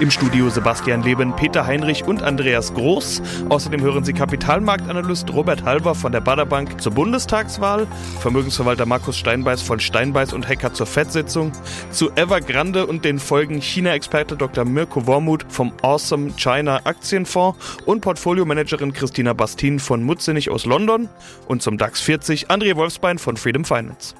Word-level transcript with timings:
Im 0.00 0.10
Studio 0.10 0.48
Sebastian 0.50 1.02
Leben, 1.02 1.34
Peter 1.36 1.66
Heinrich 1.66 2.04
und 2.04 2.22
Andreas 2.22 2.74
Groß. 2.74 3.22
Außerdem 3.48 3.80
hören 3.82 4.04
Sie 4.04 4.12
Kapitalmarktanalyst 4.12 5.32
Robert 5.32 5.64
Halber 5.64 5.94
von 5.94 6.12
der 6.12 6.20
Baderbank 6.20 6.80
zur 6.80 6.92
Bundestagswahl, 6.92 7.86
Vermögensverwalter 8.20 8.86
Markus 8.86 9.16
Steinbeiß 9.16 9.62
von 9.62 9.80
Steinbeiß 9.80 10.32
und 10.32 10.48
Hacker 10.48 10.72
zur 10.72 10.86
FED-Sitzung, 10.86 11.52
zu 11.90 12.10
Evergrande 12.16 12.86
und 12.86 13.04
den 13.04 13.18
Folgen 13.18 13.60
China-Experte 13.60 14.36
Dr. 14.36 14.64
Mirko 14.64 15.06
Wormuth 15.06 15.46
vom 15.48 15.72
Awesome 15.82 16.32
China 16.36 16.80
Aktienfonds 16.84 17.58
und 17.86 18.00
Portfoliomanagerin 18.00 18.92
Christina 18.92 19.32
Bastin 19.32 19.78
von 19.78 20.02
Mutzenich 20.02 20.50
aus 20.50 20.66
London 20.66 21.08
und 21.46 21.62
zum 21.62 21.78
DAX 21.78 22.00
40 22.00 22.50
André 22.50 22.76
Wolfsbein 22.76 23.18
von 23.18 23.36
Freedom 23.36 23.64
Finance. 23.64 24.14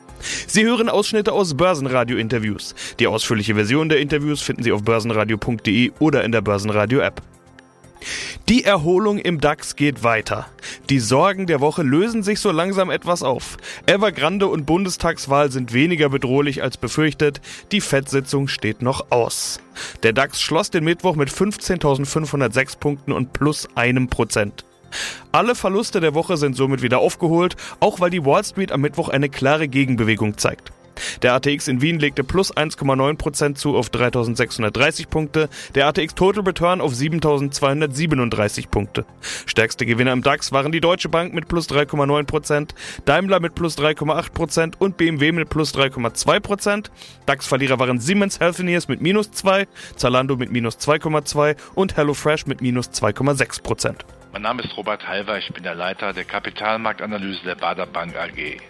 Sie 0.46 0.64
hören 0.64 0.88
Ausschnitte 0.88 1.32
aus 1.32 1.54
Börsenradio-Interviews. 1.54 2.74
Die 2.98 3.06
ausführliche 3.06 3.54
Version 3.54 3.88
der 3.88 4.00
Interviews 4.00 4.42
finden 4.42 4.62
Sie 4.62 4.72
auf 4.72 4.82
börsenradio.de 4.82 5.92
oder 5.98 6.24
in 6.24 6.32
der 6.32 6.40
Börsenradio-App. 6.40 7.22
Die 8.48 8.64
Erholung 8.64 9.18
im 9.18 9.40
DAX 9.40 9.76
geht 9.76 10.02
weiter. 10.02 10.46
Die 10.88 10.98
Sorgen 10.98 11.46
der 11.46 11.60
Woche 11.60 11.82
lösen 11.82 12.22
sich 12.22 12.40
so 12.40 12.50
langsam 12.50 12.90
etwas 12.90 13.22
auf. 13.22 13.58
Evergrande 13.86 14.46
und 14.46 14.66
Bundestagswahl 14.66 15.50
sind 15.50 15.72
weniger 15.72 16.08
bedrohlich 16.08 16.62
als 16.62 16.76
befürchtet. 16.76 17.40
Die 17.72 17.80
FED-Sitzung 17.80 18.48
steht 18.48 18.82
noch 18.82 19.10
aus. 19.10 19.60
Der 20.02 20.12
DAX 20.12 20.40
schloss 20.40 20.70
den 20.70 20.84
Mittwoch 20.84 21.14
mit 21.14 21.30
15.506 21.30 22.78
Punkten 22.78 23.12
und 23.12 23.32
plus 23.32 23.68
einem 23.76 24.08
Prozent. 24.08 24.64
Alle 25.32 25.54
Verluste 25.54 26.00
der 26.00 26.14
Woche 26.14 26.36
sind 26.36 26.56
somit 26.56 26.82
wieder 26.82 26.98
aufgeholt, 26.98 27.56
auch 27.80 28.00
weil 28.00 28.10
die 28.10 28.24
Wall 28.24 28.44
Street 28.44 28.72
am 28.72 28.80
Mittwoch 28.80 29.08
eine 29.08 29.28
klare 29.28 29.68
Gegenbewegung 29.68 30.36
zeigt. 30.38 30.72
Der 31.22 31.34
ATX 31.34 31.68
in 31.68 31.80
Wien 31.80 31.98
legte 31.98 32.24
plus 32.24 32.54
1,9% 32.54 33.54
zu 33.54 33.76
auf 33.76 33.90
3630 33.90 35.08
Punkte, 35.08 35.48
der 35.74 35.86
ATX 35.86 36.14
Total 36.14 36.44
Return 36.44 36.80
auf 36.80 36.94
7237 36.94 38.70
Punkte. 38.70 39.04
Stärkste 39.46 39.86
Gewinner 39.86 40.12
im 40.12 40.22
DAX 40.22 40.52
waren 40.52 40.72
die 40.72 40.80
Deutsche 40.80 41.08
Bank 41.08 41.34
mit 41.34 41.48
plus 41.48 41.68
3,9%, 41.68 42.70
Daimler 43.04 43.40
mit 43.40 43.54
plus 43.54 43.78
3,8% 43.78 44.74
und 44.78 44.96
BMW 44.96 45.32
mit 45.32 45.48
plus 45.48 45.74
3,2%. 45.74 46.90
DAX-Verlierer 47.26 47.78
waren 47.78 48.00
Siemens 48.00 48.40
Healthineers 48.40 48.88
mit 48.88 49.00
minus 49.00 49.30
2, 49.30 49.66
Zalando 49.96 50.36
mit 50.36 50.50
minus 50.50 50.78
2,2 50.78 51.56
und 51.74 51.96
HelloFresh 51.96 52.46
mit 52.46 52.60
minus 52.60 52.90
2,6%. 52.90 54.19
Mein 54.32 54.42
Name 54.42 54.62
ist 54.62 54.76
Robert 54.76 55.08
Halver, 55.08 55.38
ich 55.38 55.52
bin 55.52 55.64
der 55.64 55.74
Leiter 55.74 56.12
der 56.12 56.24
Kapitalmarktanalyse 56.24 57.42
der 57.44 57.56
Bader 57.56 57.86
Bank 57.86 58.14
AG. 58.16 58.60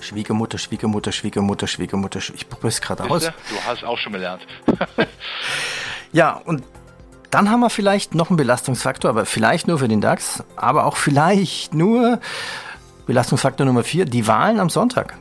Schwiegermutter, 0.00 0.56
Schwiegermutter, 0.56 1.12
Schwiegermutter, 1.12 1.66
Schwiegermutter. 1.66 2.20
Ich 2.34 2.48
probiere 2.48 2.68
es 2.68 2.80
gerade 2.80 3.04
aus. 3.04 3.24
Du 3.24 3.32
hast 3.66 3.84
auch 3.84 3.98
schon 3.98 4.14
gelernt. 4.14 4.46
ja, 6.12 6.32
und 6.32 6.62
dann 7.30 7.50
haben 7.50 7.60
wir 7.60 7.68
vielleicht 7.68 8.14
noch 8.14 8.30
einen 8.30 8.38
Belastungsfaktor, 8.38 9.10
aber 9.10 9.26
vielleicht 9.26 9.68
nur 9.68 9.78
für 9.78 9.88
den 9.88 10.00
DAX, 10.00 10.42
aber 10.56 10.86
auch 10.86 10.96
vielleicht 10.96 11.74
nur 11.74 12.18
Belastungsfaktor 13.06 13.66
Nummer 13.66 13.84
4, 13.84 14.06
die 14.06 14.26
Wahlen 14.26 14.60
am 14.60 14.70
Sonntag. 14.70 15.18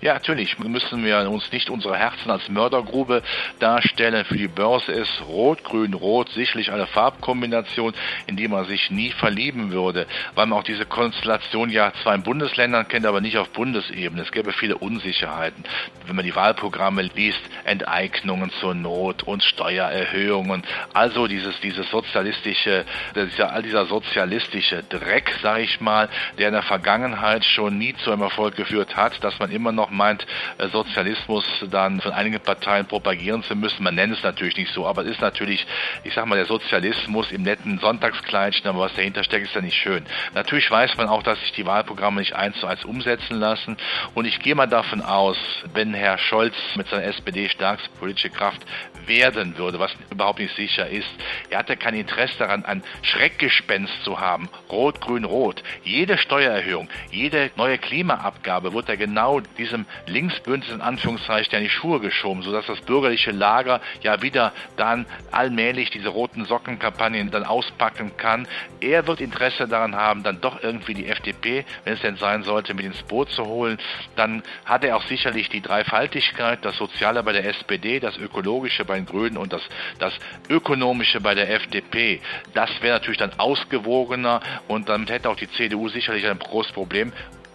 Ja, 0.00 0.14
natürlich 0.14 0.58
müssen 0.58 1.04
wir 1.04 1.30
uns 1.30 1.50
nicht 1.52 1.70
unsere 1.70 1.96
Herzen 1.96 2.30
als 2.30 2.48
Mördergrube 2.48 3.22
darstellen. 3.58 4.24
Für 4.24 4.36
die 4.36 4.48
Börse 4.48 4.92
ist 4.92 5.22
Rot, 5.28 5.64
Grün, 5.64 5.94
Rot 5.94 6.28
sicherlich 6.30 6.72
eine 6.72 6.86
Farbkombination, 6.86 7.94
in 8.26 8.36
die 8.36 8.48
man 8.48 8.66
sich 8.66 8.90
nie 8.90 9.10
verlieben 9.10 9.72
würde, 9.72 10.06
weil 10.34 10.46
man 10.46 10.58
auch 10.58 10.64
diese 10.64 10.86
Konstellation 10.86 11.70
ja 11.70 11.92
zwar 12.02 12.14
in 12.14 12.22
Bundesländern 12.22 12.88
kennt, 12.88 13.06
aber 13.06 13.20
nicht 13.20 13.38
auf 13.38 13.50
Bundesebene. 13.50 14.22
Es 14.22 14.32
gäbe 14.32 14.52
viele 14.52 14.76
Unsicherheiten. 14.78 15.64
Wenn 16.06 16.16
man 16.16 16.24
die 16.24 16.34
Wahlprogramme 16.34 17.02
liest, 17.02 17.40
Enteignungen 17.64 18.50
zur 18.60 18.74
Not 18.74 19.22
und 19.22 19.42
Steuererhöhungen, 19.42 20.62
also 20.92 21.26
dieses, 21.26 21.58
dieses 21.60 21.90
sozialistische, 21.90 22.84
dieser, 23.14 23.52
all 23.52 23.62
dieser 23.62 23.86
sozialistische 23.86 24.82
Dreck, 24.84 25.32
sage 25.42 25.62
ich 25.62 25.80
mal, 25.80 26.08
der 26.38 26.48
in 26.48 26.54
der 26.54 26.62
Vergangenheit 26.62 27.44
schon 27.44 27.78
nie 27.78 27.94
zu 27.94 28.10
einem 28.10 28.22
Erfolg 28.22 28.56
geführt 28.56 28.96
hat, 28.96 29.22
dass 29.22 29.38
man 29.38 29.50
immer 29.50 29.72
noch 29.76 29.90
meint, 29.90 30.26
äh, 30.58 30.68
Sozialismus 30.68 31.44
dann 31.70 32.00
von 32.00 32.12
einigen 32.12 32.40
Parteien 32.40 32.86
propagieren 32.86 33.42
zu 33.44 33.54
müssen. 33.54 33.84
Man 33.84 33.94
nennt 33.94 34.12
es 34.12 34.22
natürlich 34.22 34.56
nicht 34.56 34.72
so, 34.72 34.86
aber 34.86 35.02
es 35.02 35.12
ist 35.12 35.20
natürlich, 35.20 35.66
ich 36.02 36.14
sag 36.14 36.26
mal, 36.26 36.36
der 36.36 36.46
Sozialismus 36.46 37.30
im 37.30 37.42
netten 37.42 37.78
Sonntagskleidchen, 37.78 38.68
aber 38.68 38.80
was 38.80 38.94
dahinter 38.94 39.22
steckt, 39.22 39.46
ist 39.46 39.54
ja 39.54 39.60
nicht 39.60 39.76
schön. 39.76 40.04
Natürlich 40.34 40.70
weiß 40.70 40.96
man 40.96 41.08
auch, 41.08 41.22
dass 41.22 41.38
sich 41.40 41.52
die 41.52 41.66
Wahlprogramme 41.66 42.20
nicht 42.20 42.34
eins 42.34 42.58
zu 42.58 42.66
eins 42.66 42.84
umsetzen 42.84 43.38
lassen 43.38 43.76
und 44.14 44.24
ich 44.24 44.40
gehe 44.40 44.54
mal 44.54 44.66
davon 44.66 45.02
aus, 45.02 45.36
wenn 45.72 45.94
Herr 45.94 46.18
Scholz 46.18 46.54
mit 46.74 46.88
seiner 46.88 47.04
SPD 47.04 47.48
stärkste 47.48 47.88
politische 47.98 48.30
Kraft 48.30 48.62
werden 49.06 49.56
würde, 49.58 49.78
was 49.78 49.94
überhaupt 50.10 50.38
nicht 50.38 50.54
sicher 50.56 50.88
ist. 50.88 51.08
Er 51.50 51.58
hat 51.58 51.68
ja 51.68 51.76
kein 51.76 51.94
Interesse 51.94 52.38
daran, 52.38 52.64
ein 52.64 52.82
Schreckgespenst 53.02 54.04
zu 54.04 54.20
haben. 54.20 54.48
Rot, 54.70 55.00
Grün, 55.00 55.24
Rot. 55.24 55.62
Jede 55.84 56.18
Steuererhöhung, 56.18 56.88
jede 57.10 57.50
neue 57.56 57.78
Klimaabgabe 57.78 58.72
wird 58.72 58.88
er 58.88 58.96
genau 58.96 59.40
diesem 59.66 59.86
Linksbündnis 60.06 60.72
in 60.72 60.80
Anführungszeichen 60.80 61.58
in 61.58 61.64
die 61.64 61.70
Schuhe 61.70 62.00
geschoben, 62.00 62.42
sodass 62.42 62.66
das 62.66 62.80
bürgerliche 62.80 63.32
Lager 63.32 63.80
ja 64.02 64.22
wieder 64.22 64.52
dann 64.76 65.06
allmählich 65.30 65.90
diese 65.90 66.08
roten 66.08 66.44
Sockenkampagnen 66.44 67.30
dann 67.30 67.44
auspacken 67.44 68.16
kann. 68.16 68.46
Er 68.80 69.06
wird 69.06 69.20
Interesse 69.20 69.68
daran 69.68 69.96
haben, 69.96 70.22
dann 70.22 70.40
doch 70.40 70.62
irgendwie 70.62 70.94
die 70.94 71.08
FDP, 71.08 71.64
wenn 71.84 71.94
es 71.94 72.00
denn 72.00 72.16
sein 72.16 72.42
sollte, 72.42 72.74
mit 72.74 72.86
ins 72.86 73.02
Boot 73.02 73.30
zu 73.30 73.44
holen. 73.44 73.78
Dann 74.14 74.42
hat 74.64 74.84
er 74.84 74.96
auch 74.96 75.02
sicherlich 75.02 75.48
die 75.48 75.60
Dreifaltigkeit, 75.60 76.64
das 76.64 76.76
Soziale 76.76 77.22
bei 77.22 77.32
der 77.32 77.46
SPD, 77.46 78.00
das 78.00 78.16
Ökologische 78.16 78.84
bei 78.84 78.96
den 78.96 79.06
Grünen 79.06 79.36
und 79.36 79.52
das, 79.52 79.62
das 79.98 80.14
Ökonomische 80.48 81.20
bei 81.20 81.34
der 81.34 81.50
FDP. 81.50 82.20
Das 82.54 82.70
wäre 82.82 82.98
natürlich 82.98 83.18
dann 83.18 83.38
ausgewogener 83.38 84.40
und 84.68 84.88
damit 84.88 85.10
hätte 85.10 85.28
auch 85.28 85.36
die 85.36 85.50
CDU 85.50 85.88
sicherlich 85.88 86.26
ein 86.26 86.38
großes 86.38 86.72
Problem. 86.72 87.12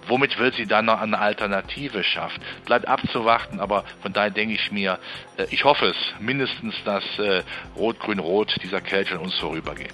Womit 0.07 0.37
will 0.39 0.53
sie 0.53 0.65
dann 0.65 0.85
noch 0.85 0.99
eine 0.99 1.19
Alternative 1.19 2.03
schaffen? 2.03 2.41
Bleibt 2.65 2.87
abzuwarten, 2.87 3.59
aber 3.59 3.83
von 4.01 4.13
daher 4.13 4.31
denke 4.31 4.55
ich 4.55 4.71
mir, 4.71 4.99
äh, 5.37 5.45
ich 5.49 5.63
hoffe 5.63 5.87
es 5.87 5.97
mindestens, 6.19 6.75
dass 6.85 7.03
äh, 7.19 7.43
Rot-Grün-Rot 7.77 8.55
dieser 8.63 8.81
Kelch 8.81 9.11
an 9.11 9.19
uns 9.19 9.35
vorübergeht. 9.35 9.93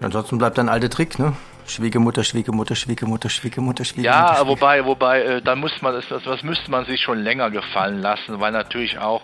Ansonsten 0.00 0.38
bleibt 0.38 0.58
ein 0.58 0.68
alter 0.68 0.90
Trick, 0.90 1.18
ne? 1.18 1.34
Schwiegermutter, 1.66 2.24
Schwiegermutter, 2.24 2.76
Schwiegermutter, 2.76 3.30
Schwiegermutter, 3.30 3.84
Schwiegermutter. 3.84 4.34
Ja, 4.38 4.46
wobei, 4.46 4.84
wobei, 4.84 5.22
äh, 5.22 5.42
da 5.42 5.56
muss 5.56 5.80
man, 5.80 5.94
das, 5.94 6.06
das 6.08 6.42
müsste 6.42 6.70
man 6.70 6.84
sich 6.84 7.00
schon 7.00 7.22
länger 7.22 7.50
gefallen 7.50 8.00
lassen, 8.02 8.40
weil 8.40 8.52
natürlich 8.52 8.98
auch 8.98 9.22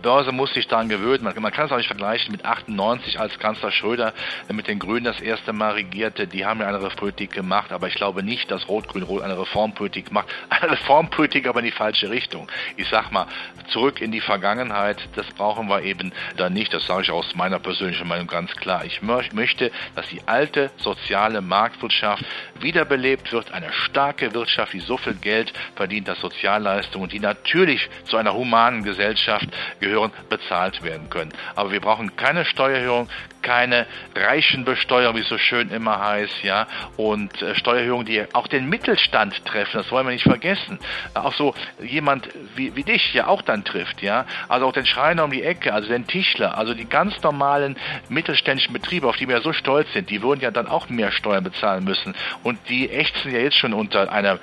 Börse 0.00 0.32
muss 0.32 0.54
sich 0.54 0.66
daran 0.68 0.88
gewöhnen. 0.88 1.24
Man, 1.24 1.34
man 1.40 1.52
kann 1.52 1.66
es 1.66 1.72
auch 1.72 1.76
nicht 1.76 1.88
vergleichen 1.88 2.32
mit 2.32 2.44
98, 2.44 3.20
als 3.20 3.38
Kanzler 3.38 3.70
Schröder 3.70 4.12
mit 4.50 4.68
den 4.68 4.78
Grünen 4.78 5.04
das 5.04 5.20
erste 5.20 5.52
Mal 5.52 5.72
regierte. 5.72 6.26
Die 6.26 6.46
haben 6.46 6.60
ja 6.60 6.68
eine 6.68 6.82
Reformpolitik 6.82 7.32
gemacht, 7.32 7.72
aber 7.72 7.88
ich 7.88 7.94
glaube 7.94 8.22
nicht, 8.22 8.50
dass 8.50 8.68
Rot-Grün-Rot 8.68 9.22
eine 9.22 9.38
Reformpolitik 9.38 10.12
macht. 10.12 10.28
Eine 10.48 10.72
Reformpolitik, 10.72 11.46
aber 11.46 11.60
in 11.60 11.66
die 11.66 11.72
falsche 11.72 12.10
Richtung. 12.10 12.48
Ich 12.76 12.88
sag 12.88 13.10
mal, 13.10 13.26
zurück 13.72 14.00
in 14.00 14.12
die 14.12 14.20
Vergangenheit, 14.20 14.98
das 15.16 15.26
brauchen 15.32 15.68
wir 15.68 15.82
eben 15.82 16.12
da 16.36 16.48
nicht. 16.48 16.72
Das 16.72 16.86
sage 16.86 17.02
ich 17.02 17.10
aus 17.10 17.34
meiner 17.34 17.58
persönlichen 17.58 18.06
Meinung 18.06 18.26
ganz 18.26 18.54
klar. 18.56 18.84
Ich 18.84 19.02
möchte, 19.02 19.70
dass 19.94 20.06
die 20.08 20.20
alte 20.26 20.70
soziale 20.76 21.40
Markt 21.40 21.81
Marktwirtschaft 21.82 22.24
wiederbelebt 22.60 23.32
wird, 23.32 23.52
eine 23.52 23.72
starke 23.72 24.32
Wirtschaft, 24.34 24.72
die 24.72 24.80
so 24.80 24.96
viel 24.96 25.14
Geld 25.14 25.52
verdient, 25.74 26.08
dass 26.08 26.20
Sozialleistungen, 26.20 27.08
die 27.08 27.18
natürlich 27.18 27.88
zu 28.04 28.16
einer 28.16 28.34
humanen 28.34 28.84
Gesellschaft 28.84 29.48
gehören, 29.80 30.12
bezahlt 30.28 30.82
werden 30.82 31.10
können. 31.10 31.32
Aber 31.54 31.72
wir 31.72 31.80
brauchen 31.80 32.14
keine 32.16 32.44
Steuererhöhung, 32.44 33.08
keine 33.42 33.86
Reichenbesteuerung, 34.14 35.16
wie 35.16 35.20
es 35.20 35.28
so 35.28 35.38
schön 35.38 35.70
immer 35.70 36.00
heißt, 36.00 36.42
ja, 36.42 36.66
und 36.96 37.42
äh, 37.42 37.54
Steuererhöhungen, 37.54 38.06
die 38.06 38.24
auch 38.32 38.46
den 38.46 38.68
Mittelstand 38.68 39.44
treffen, 39.44 39.78
das 39.78 39.90
wollen 39.90 40.06
wir 40.06 40.12
nicht 40.12 40.24
vergessen. 40.24 40.78
Auch 41.14 41.34
so 41.34 41.54
jemand 41.82 42.28
wie, 42.54 42.74
wie 42.76 42.84
dich 42.84 43.12
ja 43.14 43.26
auch 43.26 43.42
dann 43.42 43.64
trifft, 43.64 44.02
ja, 44.02 44.26
also 44.48 44.66
auch 44.66 44.72
den 44.72 44.86
Schreiner 44.86 45.24
um 45.24 45.30
die 45.30 45.42
Ecke, 45.42 45.74
also 45.74 45.88
den 45.88 46.06
Tischler, 46.06 46.56
also 46.56 46.74
die 46.74 46.88
ganz 46.88 47.20
normalen 47.22 47.76
mittelständischen 48.08 48.72
Betriebe, 48.72 49.08
auf 49.08 49.16
die 49.16 49.28
wir 49.28 49.36
ja 49.36 49.42
so 49.42 49.52
stolz 49.52 49.92
sind, 49.92 50.10
die 50.10 50.22
würden 50.22 50.40
ja 50.40 50.50
dann 50.50 50.66
auch 50.66 50.88
mehr 50.88 51.12
Steuern 51.12 51.44
bezahlen 51.44 51.84
müssen. 51.84 52.14
Und 52.42 52.58
die 52.68 52.90
ächzen 52.90 53.32
ja 53.32 53.40
jetzt 53.40 53.56
schon 53.56 53.72
unter 53.72 54.10
einer 54.12 54.38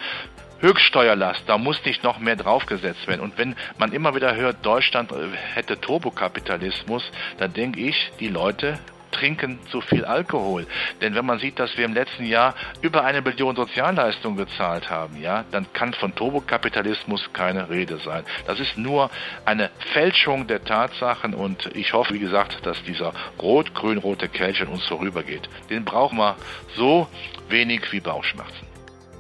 Höchststeuerlast, 0.62 1.44
da 1.48 1.58
muss 1.58 1.84
nicht 1.86 2.04
noch 2.04 2.20
mehr 2.20 2.36
draufgesetzt 2.36 3.08
werden. 3.08 3.22
Und 3.22 3.38
wenn 3.38 3.56
man 3.78 3.92
immer 3.92 4.16
wieder 4.16 4.36
hört, 4.36 4.66
Deutschland 4.66 5.12
äh, 5.12 5.16
hätte 5.54 5.80
Turbokapitalismus, 5.80 7.04
dann 7.38 7.54
denke 7.54 7.80
ich, 7.80 8.12
die 8.20 8.28
Leute 8.28 8.78
trinken 9.12 9.60
zu 9.70 9.82
viel 9.82 10.06
Alkohol. 10.06 10.68
Denn 11.02 11.16
wenn 11.16 11.26
man 11.26 11.40
sieht, 11.40 11.60
dass 11.60 11.78
wir 11.78 11.86
im 11.86 11.94
letzten 11.94 12.26
Jahr 12.26 12.56
über 12.82 13.04
eine 13.04 13.22
Billion 13.22 13.56
Sozialleistungen 13.56 14.38
gezahlt 14.38 14.90
haben, 14.90 15.22
ja, 15.22 15.46
dann 15.52 15.72
kann 15.74 15.94
von 15.94 16.16
Turbokapitalismus 16.16 17.32
keine 17.34 17.70
Rede 17.70 17.98
sein. 17.98 18.24
Das 18.48 18.60
ist 18.60 18.78
nur 18.78 19.10
eine 19.46 19.70
Fälschung 19.94 20.48
der 20.48 20.64
Tatsachen 20.64 21.34
und 21.34 21.76
ich 21.76 21.94
hoffe, 21.94 22.14
wie 22.14 22.20
gesagt, 22.20 22.66
dass 22.66 22.82
dieser 22.84 23.14
rot-grün-rote 23.40 24.30
Kelch 24.30 24.62
an 24.62 24.68
uns 24.68 24.86
vorübergeht. 24.86 25.50
Den 25.70 25.86
brauchen 25.86 26.18
wir 26.18 26.36
so 26.76 27.08
wenig 27.50 27.92
wie 27.92 28.00
Bauchschmerzen. 28.00 28.69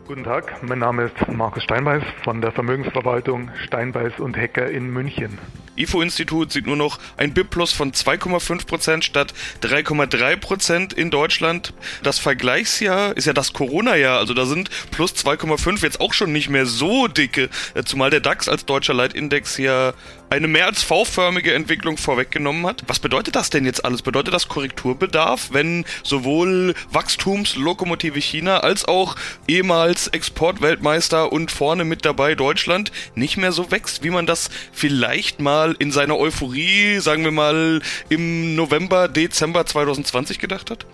Guten 0.10 0.24
Tag, 0.24 0.64
mein 0.64 0.80
Name 0.80 1.04
ist 1.04 1.28
Markus 1.28 1.62
Steinbeiß 1.62 2.02
von 2.24 2.42
der 2.42 2.52
Vermögensverwaltung 2.52 3.52
Steinbeiß 3.66 4.20
und 4.20 4.36
Hecker 4.36 4.68
in 4.68 4.90
München. 4.90 5.38
IFO-Institut 5.76 6.52
sieht 6.52 6.66
nur 6.66 6.76
noch 6.76 6.98
ein 7.16 7.36
BIP 7.36 7.52
plus 7.52 7.74
von 7.74 7.92
2,5 7.92 8.66
Prozent 8.66 9.06
statt 9.06 9.36
3,3 9.62 10.36
Prozent 10.38 10.94
in 10.94 11.12
Deutschland. 11.12 11.76
Das 12.02 12.18
Vergleichsjahr 12.18 13.16
ist 13.16 13.26
ja 13.26 13.34
das 13.34 13.54
Corona-Jahr, 13.54 14.18
also 14.18 14.34
da 14.34 14.48
sind 14.48 14.72
plus 14.90 15.14
2,5 15.14 15.84
jetzt 15.84 16.02
auch 16.02 16.14
schon 16.14 16.32
nicht 16.32 16.50
mehr 16.50 16.66
so 16.66 17.08
dicke, 17.08 17.50
äh, 17.76 17.84
zumal 17.84 18.10
der 18.10 18.20
DAX 18.20 18.50
als 18.50 18.66
deutscher 18.66 18.96
Leitindex 18.96 19.60
ja 19.60 19.94
eine 20.30 20.48
mehr 20.48 20.68
als 20.68 20.84
V-förmige 20.84 21.54
Entwicklung 21.54 21.98
vorweggenommen 21.98 22.66
hat. 22.66 22.84
Was 22.88 23.00
bedeutet 23.00 23.36
das 23.36 23.50
denn 23.50 23.66
jetzt 23.66 23.84
alles? 23.84 24.02
Bedeutet 24.02 24.34
das 24.34 24.48
Korrekturbedarf, 24.48 25.50
wenn 25.52 25.86
sowohl 26.04 26.76
Wachstumslokomotive 26.92 28.20
China 28.20 28.60
als 28.60 28.86
auch 28.86 29.16
ehemals 29.48 30.08
Exportweltmeister 30.08 31.32
und 31.32 31.52
vorne 31.52 31.86
mit 31.86 32.06
dabei 32.06 32.36
Deutschland 32.36 32.92
nicht 33.16 33.38
mehr 33.38 33.52
so 33.52 33.72
wächst, 33.72 34.04
wie 34.04 34.12
man 34.12 34.26
das 34.26 34.50
vielleicht 34.72 35.40
mal 35.40 35.76
in 35.80 35.92
seiner 35.92 36.18
Euphorie, 36.18 37.00
sagen 37.00 37.24
wir 37.24 37.32
mal, 37.32 37.82
im 38.10 38.56
November, 38.56 39.08
Dezember 39.08 39.66
2020 39.66 40.40
gedacht 40.40 40.70
hat? 40.70 40.86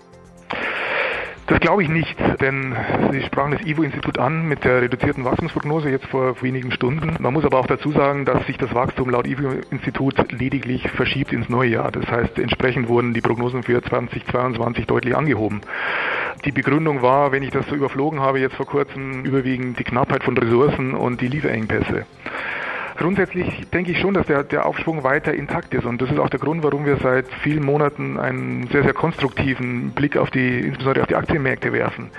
Das 1.46 1.60
glaube 1.60 1.84
ich 1.84 1.88
nicht, 1.88 2.16
denn 2.40 2.74
Sie 3.12 3.22
sprachen 3.22 3.52
das 3.52 3.64
IWO-Institut 3.64 4.18
an 4.18 4.48
mit 4.48 4.64
der 4.64 4.82
reduzierten 4.82 5.24
Wachstumsprognose 5.24 5.90
jetzt 5.90 6.06
vor 6.06 6.42
wenigen 6.42 6.72
Stunden. 6.72 7.16
Man 7.20 7.32
muss 7.32 7.44
aber 7.44 7.60
auch 7.60 7.68
dazu 7.68 7.92
sagen, 7.92 8.24
dass 8.24 8.44
sich 8.46 8.58
das 8.58 8.74
Wachstum 8.74 9.10
laut 9.10 9.28
IWO-Institut 9.28 10.32
lediglich 10.32 10.90
verschiebt 10.90 11.32
ins 11.32 11.48
neue 11.48 11.70
Jahr. 11.70 11.92
Das 11.92 12.10
heißt, 12.10 12.40
entsprechend 12.40 12.88
wurden 12.88 13.14
die 13.14 13.20
Prognosen 13.20 13.62
für 13.62 13.80
2022 13.80 14.86
deutlich 14.86 15.16
angehoben. 15.16 15.60
Die 16.44 16.52
Begründung 16.52 17.02
war, 17.02 17.30
wenn 17.30 17.44
ich 17.44 17.50
das 17.50 17.66
so 17.68 17.76
überflogen 17.76 18.18
habe, 18.18 18.40
jetzt 18.40 18.56
vor 18.56 18.66
kurzem 18.66 19.24
überwiegend 19.24 19.78
die 19.78 19.84
Knappheit 19.84 20.24
von 20.24 20.36
Ressourcen 20.36 20.94
und 20.94 21.20
die 21.20 21.28
Lieferengpässe. 21.28 22.06
Grundsätzlich 22.96 23.66
denke 23.72 23.92
ich 23.92 24.00
schon, 24.00 24.14
dass 24.14 24.26
der, 24.26 24.42
der 24.42 24.66
Aufschwung 24.66 25.04
weiter 25.04 25.34
intakt 25.34 25.74
ist 25.74 25.84
und 25.84 26.00
das 26.00 26.10
ist 26.10 26.18
auch 26.18 26.30
der 26.30 26.40
Grund, 26.40 26.62
warum 26.62 26.86
wir 26.86 26.96
seit 26.96 27.26
vielen 27.42 27.64
Monaten 27.64 28.18
einen 28.18 28.68
sehr, 28.68 28.82
sehr 28.82 28.94
konstruktiven 28.94 29.90
Blick 29.90 30.16
auf 30.16 30.30
die, 30.30 30.60
insbesondere 30.60 31.02
auf 31.02 31.08
die 31.08 31.16
Aktienmärkte 31.16 31.72
werfen. 31.72 32.10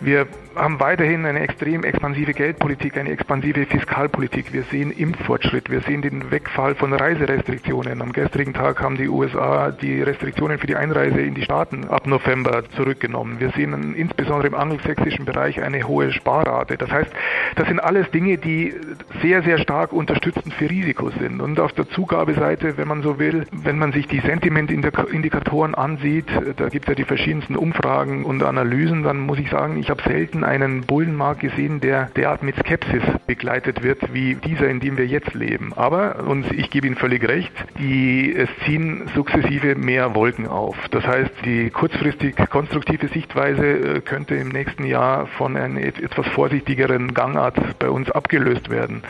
Wir 0.00 0.26
haben 0.56 0.80
weiterhin 0.80 1.26
eine 1.26 1.40
extrem 1.40 1.84
expansive 1.84 2.32
Geldpolitik, 2.32 2.96
eine 2.96 3.10
expansive 3.10 3.66
Fiskalpolitik. 3.66 4.52
Wir 4.52 4.62
sehen 4.64 4.90
Impffortschritt, 4.90 5.70
wir 5.70 5.82
sehen 5.82 6.02
den 6.02 6.30
Wegfall 6.30 6.74
von 6.74 6.92
Reiserestriktionen. 6.92 8.00
Am 8.00 8.12
gestrigen 8.12 8.54
Tag 8.54 8.80
haben 8.80 8.96
die 8.96 9.08
USA 9.08 9.70
die 9.70 10.02
Restriktionen 10.02 10.58
für 10.58 10.66
die 10.66 10.76
Einreise 10.76 11.20
in 11.20 11.34
die 11.34 11.42
Staaten 11.42 11.84
ab 11.88 12.06
November 12.06 12.62
zurückgenommen. 12.70 13.38
Wir 13.38 13.50
sehen 13.50 13.94
insbesondere 13.94 14.48
im 14.48 14.54
angelsächsischen 14.54 15.26
Bereich 15.26 15.62
eine 15.62 15.86
hohe 15.86 16.10
Sparrate. 16.12 16.78
Das 16.78 16.90
heißt, 16.90 17.10
das 17.56 17.68
sind 17.68 17.80
alles 17.80 18.10
Dinge, 18.10 18.38
die 18.38 18.74
sehr, 19.20 19.42
sehr 19.42 19.58
stark 19.58 19.92
unterstützend 19.92 20.54
für 20.54 20.70
Risiko 20.70 21.10
sind. 21.10 21.40
Und 21.40 21.60
auf 21.60 21.72
der 21.72 21.88
Zugabeseite, 21.90 22.78
wenn 22.78 22.88
man 22.88 23.02
so 23.02 23.18
will, 23.18 23.46
wenn 23.52 23.78
man 23.78 23.92
sich 23.92 24.08
die 24.08 24.20
Sentimentindikatoren 24.20 25.74
ansieht, 25.74 26.26
da 26.56 26.68
gibt 26.68 26.86
es 26.86 26.88
ja 26.88 26.94
die 26.94 27.04
verschiedensten 27.04 27.56
Umfragen 27.56 28.24
und 28.24 28.42
Analysen, 28.42 29.02
dann 29.02 29.18
muss 29.18 29.38
ich 29.38 29.50
sagen, 29.50 29.76
ich 29.78 29.90
habe 29.90 30.02
selten 30.02 30.45
einen 30.46 30.82
Bullenmarkt 30.82 31.40
gesehen, 31.40 31.80
der 31.80 32.06
derart 32.16 32.42
mit 32.42 32.56
Skepsis 32.56 33.02
begleitet 33.26 33.82
wird, 33.82 34.14
wie 34.14 34.36
dieser, 34.36 34.68
in 34.68 34.80
dem 34.80 34.96
wir 34.96 35.06
jetzt 35.06 35.34
leben. 35.34 35.72
Aber, 35.74 36.24
und 36.26 36.50
ich 36.52 36.70
gebe 36.70 36.86
Ihnen 36.86 36.96
völlig 36.96 37.26
recht, 37.28 37.52
die, 37.78 38.34
es 38.34 38.48
ziehen 38.64 39.10
sukzessive 39.14 39.74
mehr 39.74 40.14
Wolken 40.14 40.46
auf. 40.46 40.76
Das 40.90 41.06
heißt, 41.06 41.32
die 41.44 41.70
kurzfristig 41.70 42.36
konstruktive 42.50 43.08
Sichtweise 43.08 43.66
äh, 43.66 44.00
könnte 44.00 44.36
im 44.36 44.48
nächsten 44.48 44.84
Jahr 44.84 45.26
von 45.26 45.56
einer 45.56 45.80
etwas 45.80 46.26
vorsichtigeren 46.28 47.12
Gangart 47.12 47.56
bei 47.78 47.90
uns 47.90 48.10
abgelöst 48.10 48.70
werden. 48.70 49.02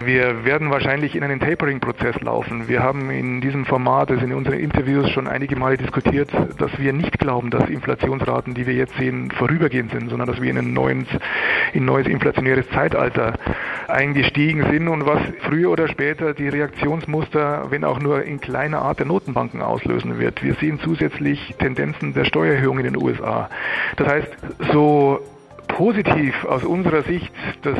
Wir 0.00 0.44
werden 0.44 0.70
wahrscheinlich 0.70 1.14
in 1.14 1.22
einen 1.22 1.40
Tapering-Prozess 1.40 2.20
laufen. 2.20 2.68
Wir 2.68 2.82
haben 2.82 3.10
in 3.10 3.40
diesem 3.40 3.64
Format, 3.64 4.10
also 4.10 4.24
in 4.24 4.32
unseren 4.32 4.58
Interviews 4.58 5.10
schon 5.10 5.26
einige 5.26 5.56
Male 5.56 5.76
diskutiert, 5.76 6.30
dass 6.58 6.78
wir 6.78 6.92
nicht 6.92 7.18
glauben, 7.18 7.50
dass 7.50 7.68
Inflationsraten, 7.68 8.54
die 8.54 8.66
wir 8.66 8.74
jetzt 8.74 8.96
sehen, 8.96 9.30
vorübergehend 9.30 9.92
sind, 9.92 10.10
sondern 10.10 10.28
dass 10.28 10.40
wir 10.40 10.50
in 10.50 10.58
ein 10.58 10.72
neues, 10.72 11.06
in 11.72 11.84
neues 11.84 12.06
inflationäres 12.06 12.68
Zeitalter 12.70 13.34
eingestiegen 13.88 14.64
sind 14.70 14.88
und 14.88 15.06
was 15.06 15.20
früher 15.40 15.70
oder 15.70 15.88
später 15.88 16.34
die 16.34 16.48
Reaktionsmuster, 16.48 17.66
wenn 17.70 17.84
auch 17.84 18.00
nur 18.00 18.24
in 18.24 18.40
kleiner 18.40 18.82
Art 18.82 18.98
der 18.98 19.06
Notenbanken 19.06 19.62
auslösen 19.62 20.18
wird. 20.18 20.42
Wir 20.42 20.54
sehen 20.54 20.80
zusätzlich 20.82 21.54
Tendenzen 21.58 22.14
der 22.14 22.24
Steuererhöhung 22.24 22.78
in 22.78 22.84
den 22.84 22.96
USA. 22.96 23.48
Das 23.96 24.08
heißt, 24.08 24.28
so 24.72 25.20
positiv 25.68 26.44
aus 26.44 26.64
unserer 26.64 27.02
Sicht 27.02 27.32
das 27.62 27.78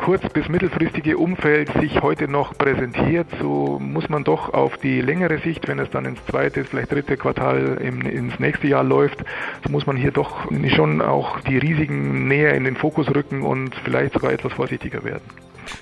kurz- 0.00 0.28
bis 0.32 0.48
mittelfristige 0.48 1.18
Umfeld 1.18 1.70
sich 1.80 2.00
heute 2.00 2.26
noch 2.26 2.56
präsentiert, 2.56 3.26
so 3.40 3.78
muss 3.80 4.08
man 4.08 4.24
doch 4.24 4.52
auf 4.52 4.78
die 4.78 5.00
längere 5.00 5.38
Sicht, 5.38 5.68
wenn 5.68 5.78
es 5.78 5.90
dann 5.90 6.06
ins 6.06 6.18
zweite, 6.26 6.64
vielleicht 6.64 6.90
dritte 6.90 7.16
Quartal 7.16 7.78
im, 7.82 8.00
ins 8.02 8.38
nächste 8.38 8.66
Jahr 8.66 8.82
läuft, 8.82 9.18
so 9.62 9.70
muss 9.70 9.86
man 9.86 9.96
hier 9.96 10.10
doch 10.10 10.50
schon 10.74 11.02
auch 11.02 11.40
die 11.40 11.58
Risiken 11.58 12.28
näher 12.28 12.54
in 12.54 12.64
den 12.64 12.76
Fokus 12.76 13.14
rücken 13.14 13.42
und 13.42 13.74
vielleicht 13.84 14.14
sogar 14.14 14.32
etwas 14.32 14.52
vorsichtiger 14.52 15.04
werden. 15.04 15.22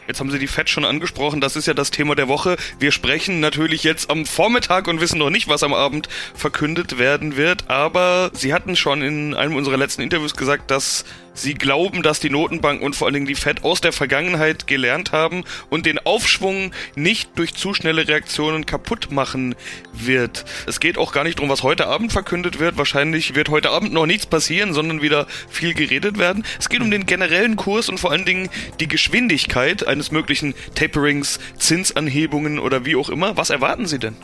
Jetzt 0.07 0.21
haben 0.21 0.31
Sie 0.31 0.39
die 0.39 0.47
FED 0.47 0.69
schon 0.69 0.85
angesprochen, 0.85 1.41
das 1.41 1.57
ist 1.57 1.67
ja 1.67 1.75
das 1.75 1.91
Thema 1.91 2.15
der 2.15 2.29
Woche. 2.29 2.57
Wir 2.79 2.93
sprechen 2.93 3.41
natürlich 3.41 3.85
jetzt 3.85 4.11
am 4.11 4.27
Vormittag 4.27 4.89
und 4.89 5.01
wissen 5.01 5.19
noch 5.19 5.31
nicht, 5.31 5.49
was 5.49 5.63
am 5.63 5.73
Abend 5.73 6.09
verkündet 6.35 6.99
werden 6.99 7.37
wird, 7.37 7.71
aber 7.71 8.31
Sie 8.35 8.53
hatten 8.53 8.77
schon 8.77 9.03
in 9.03 9.35
einem 9.35 9.57
unserer 9.57 9.77
letzten 9.77 10.03
Interviews 10.03 10.37
gesagt, 10.37 10.71
dass 10.71 11.05
Sie 11.39 11.55
glauben, 11.55 12.03
dass 12.03 12.19
die 12.19 12.31
Notenbanken 12.31 12.85
und 12.85 12.97
vor 12.97 13.07
allen 13.07 13.15
Dingen 13.15 13.27
die 13.27 13.37
Fed 13.37 13.63
aus 13.63 13.81
der 13.81 13.93
Vergangenheit 13.93 14.67
gelernt 14.67 15.13
haben 15.13 15.45
und 15.71 15.87
den 15.87 16.01
Aufschwung 16.01 16.73
nicht 16.97 17.31
durch 17.37 17.55
zu 17.55 17.75
schnelle 17.75 18.09
Reaktionen 18.09 18.67
kaputt 18.67 19.13
machen 19.13 19.55
wird. 19.93 20.45
Es 20.67 20.81
geht 20.81 20.99
auch 20.99 21.13
gar 21.13 21.23
nicht 21.23 21.39
darum, 21.39 21.49
was 21.49 21.63
heute 21.63 21.87
Abend 21.87 22.13
verkündet 22.13 22.59
wird. 22.59 22.77
Wahrscheinlich 22.77 23.37
wird 23.37 23.51
heute 23.51 23.71
Abend 23.71 23.93
noch 23.93 24.07
nichts 24.07 24.27
passieren, 24.27 24.75
sondern 24.75 25.01
wieder 25.01 25.29
viel 25.49 25.75
geredet 25.75 26.19
werden. 26.19 26.45
Es 26.59 26.69
geht 26.69 26.81
um 26.81 26.91
den 26.91 27.07
generellen 27.07 27.55
Kurs 27.55 27.89
und 27.89 27.99
vor 27.99 28.11
allen 28.11 28.25
Dingen 28.25 28.49
die 28.81 28.89
Geschwindigkeit 28.89 29.87
eines 29.87 30.11
möglichen 30.11 30.55
Taperings, 30.75 31.39
Zinsanhebungen 31.57 32.59
oder 32.59 32.85
wie 32.85 32.97
auch 32.97 33.11
immer. 33.11 33.37
Was 33.37 33.51
erwarten 33.51 33.87
Sie 33.87 34.01
denn? 34.01 34.17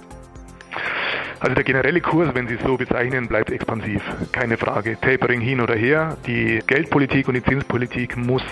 Also 1.45 1.57
der 1.57 1.65
generelle 1.65 2.01
Kurs, 2.01 2.35
wenn 2.35 2.49
Sie 2.49 2.55
es 2.55 2.63
so 2.63 2.79
bezeichnen, 2.79 3.29
bleibt 3.29 3.51
expansiv. 3.51 4.01
Keine 4.33 4.57
Frage. 4.57 4.97
Tapering 4.99 5.43
hin 5.43 5.61
oder 5.61 5.75
her. 5.75 6.17
Die 6.27 6.61
Geldpolitik 6.67 7.29
und 7.29 7.35
die 7.35 7.43
Zinspolitik 7.43 8.17
muss 8.17 8.43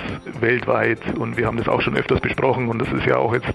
weltweit, 0.41 0.99
und 1.19 1.39
wir 1.39 1.47
haben 1.47 1.57
das 1.57 1.71
auch 1.71 1.81
schon 1.81 1.97
öfters 1.97 2.21
besprochen, 2.21 2.69
und 2.69 2.79
das 2.81 2.93
ist 2.93 3.07
ja 3.07 3.17
auch 3.17 3.33
jetzt, 3.33 3.55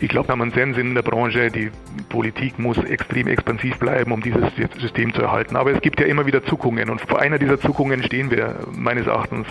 ich 0.00 0.08
glaube, 0.08 0.32
haben 0.32 0.42
einen 0.42 0.50
Sens 0.50 0.76
in 0.78 0.96
der 0.96 1.02
Branche, 1.02 1.52
die 1.52 1.70
Politik 2.08 2.58
muss 2.58 2.76
extrem 2.78 3.28
expansiv 3.28 3.78
bleiben, 3.78 4.10
um 4.10 4.20
dieses 4.20 4.42
System 4.80 5.14
zu 5.14 5.22
erhalten. 5.22 5.54
Aber 5.54 5.70
es 5.70 5.80
gibt 5.80 6.00
ja 6.00 6.06
immer 6.06 6.26
wieder 6.26 6.42
Zuckungen 6.42 6.90
und 6.90 7.00
vor 7.02 7.20
einer 7.20 7.38
dieser 7.38 7.60
Zuckungen 7.60 8.02
stehen 8.02 8.32
wir 8.32 8.66
meines 8.72 9.06
Erachtens 9.06 9.46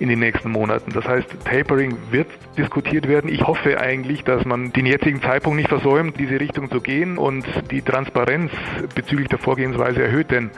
in 0.00 0.08
den 0.08 0.18
nächsten 0.18 0.50
Monaten. 0.50 0.90
Das 0.92 1.06
heißt, 1.06 1.28
Tapering 1.44 1.96
wird 2.10 2.26
diskutiert 2.58 3.06
werden. 3.06 3.30
Ich 3.30 3.42
hoffe 3.42 3.80
eigentlich, 3.80 4.24
dass 4.24 4.44
man 4.44 4.72
den 4.72 4.86
jetzigen 4.86 5.22
Zeitpunkt 5.22 5.58
nicht 5.58 5.68
versäumt, 5.68 6.18
diese 6.18 6.40
Richtung 6.40 6.68
zu 6.72 6.80
gehen 6.80 7.18
und 7.18 7.44
die 7.70 7.80
Transparenz 7.80 8.50
bezüglich 8.94 9.28
der 9.28 9.38
Vorgehensweise 9.38 10.02
erhöht, 10.02 10.30
denn 10.30 10.50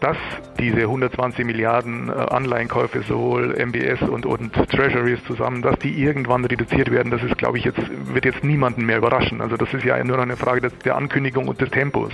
dass 0.00 0.18
diese 0.58 0.82
120 0.82 1.46
Milliarden 1.46 2.10
äh, 2.10 2.12
Anleihenkäufe, 2.12 3.00
sowohl 3.08 3.54
MBS 3.56 4.02
und, 4.02 4.26
und 4.26 4.52
Treasuries 4.52 5.24
zusammen, 5.26 5.62
dass 5.62 5.78
die 5.78 6.02
irgendwann 6.02 6.44
reduziert 6.44 6.90
werden, 6.90 7.10
das 7.10 7.22
ist, 7.22 7.38
glaube 7.38 7.56
ich, 7.56 7.64
jetzt, 7.64 7.80
wird 8.12 8.26
jetzt 8.26 8.44
niemanden 8.44 8.84
mehr 8.84 8.98
überraschen. 8.98 9.40
Also 9.40 9.56
das 9.56 9.72
ist 9.72 9.82
ja 9.82 10.02
nur 10.04 10.18
noch 10.18 10.24
eine 10.24 10.36
Frage 10.36 10.68
der 10.84 10.96
Ankündigung 10.96 11.48
und 11.48 11.58
des 11.60 11.70
Tempos. 11.70 12.12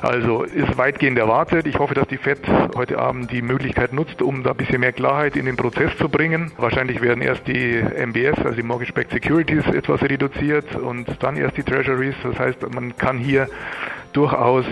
Also 0.00 0.44
ist 0.44 0.78
weitgehend 0.78 1.18
erwartet. 1.18 1.66
Ich 1.66 1.78
hoffe, 1.78 1.94
dass 1.94 2.06
die 2.08 2.16
FED 2.16 2.40
heute 2.76 2.98
Abend 2.98 3.30
die 3.30 3.42
Möglichkeit 3.42 3.92
nutzt, 3.92 4.22
um 4.22 4.42
da 4.42 4.52
ein 4.52 4.56
bisschen 4.56 4.80
mehr 4.80 4.92
Klarheit 4.92 5.36
in 5.36 5.46
den 5.46 5.56
Prozess 5.56 5.96
zu 5.98 6.08
bringen. 6.08 6.52
Wahrscheinlich 6.56 7.02
werden 7.02 7.22
erst 7.22 7.46
die 7.46 7.78
MBS, 7.78 8.38
also 8.38 8.52
die 8.52 8.62
Mortgage-Backed 8.62 9.10
Securities, 9.12 9.66
etwas 9.66 10.02
reduziert 10.02 10.76
und 10.76 11.06
dann 11.20 11.36
erst 11.36 11.56
die 11.56 11.62
Treasuries. 11.62 12.14
Das 12.22 12.38
heißt, 12.38 12.72
man 12.74 12.96
kann 12.96 13.18
hier 13.18 13.48
durchaus 14.16 14.64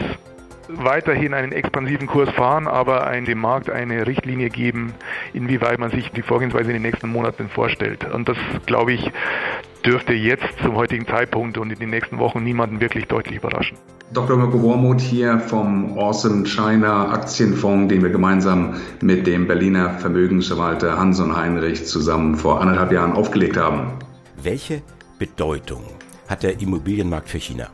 weiterhin 0.69 1.35
einen 1.35 1.53
expansiven 1.53 2.07
Kurs 2.07 2.31
fahren, 2.31 2.67
aber 2.67 3.07
ein, 3.07 3.27
dem 3.27 3.39
Markt 3.39 3.69
eine 3.69 4.07
Richtlinie 4.07 4.49
geben, 4.49 4.95
inwieweit 5.35 5.79
man 5.79 5.91
sich 5.91 6.11
die 6.11 6.23
Vorgehensweise 6.23 6.71
in 6.71 6.77
den 6.77 6.83
nächsten 6.83 7.09
Monaten 7.11 7.51
vorstellt. 7.51 8.11
Und 8.11 8.29
das, 8.29 8.39
glaube 8.65 8.93
ich, 8.93 9.11
dürfte 9.85 10.15
jetzt 10.15 10.49
zum 10.63 10.75
heutigen 10.77 11.07
Zeitpunkt 11.07 11.59
und 11.59 11.71
in 11.71 11.79
den 11.79 11.91
nächsten 11.91 12.19
Wochen 12.19 12.43
niemanden 12.43 12.81
wirklich 12.81 13.07
deutlich 13.07 13.37
überraschen. 13.37 13.77
Dr. 14.13 14.37
Mirko 14.37 14.63
Wormuth 14.63 15.01
hier 15.01 15.39
vom 15.39 15.99
Awesome 15.99 16.47
China 16.47 17.13
Aktienfonds, 17.13 17.93
den 17.93 18.03
wir 18.03 18.11
gemeinsam 18.11 18.77
mit 19.03 19.27
dem 19.27 19.47
Berliner 19.47 19.91
Vermögensverwalter 19.99 20.99
Hanson 20.99 21.37
Heinrich 21.37 21.85
zusammen 21.85 22.37
vor 22.37 22.61
anderthalb 22.63 22.93
Jahren 22.93 23.13
aufgelegt 23.13 23.59
haben. 23.59 23.93
Welche 24.43 24.83
Bedeutung 25.19 25.83
hat 26.29 26.43
der 26.43 26.61
Immobilienmarkt 26.61 27.29
für 27.29 27.39
China? 27.39 27.69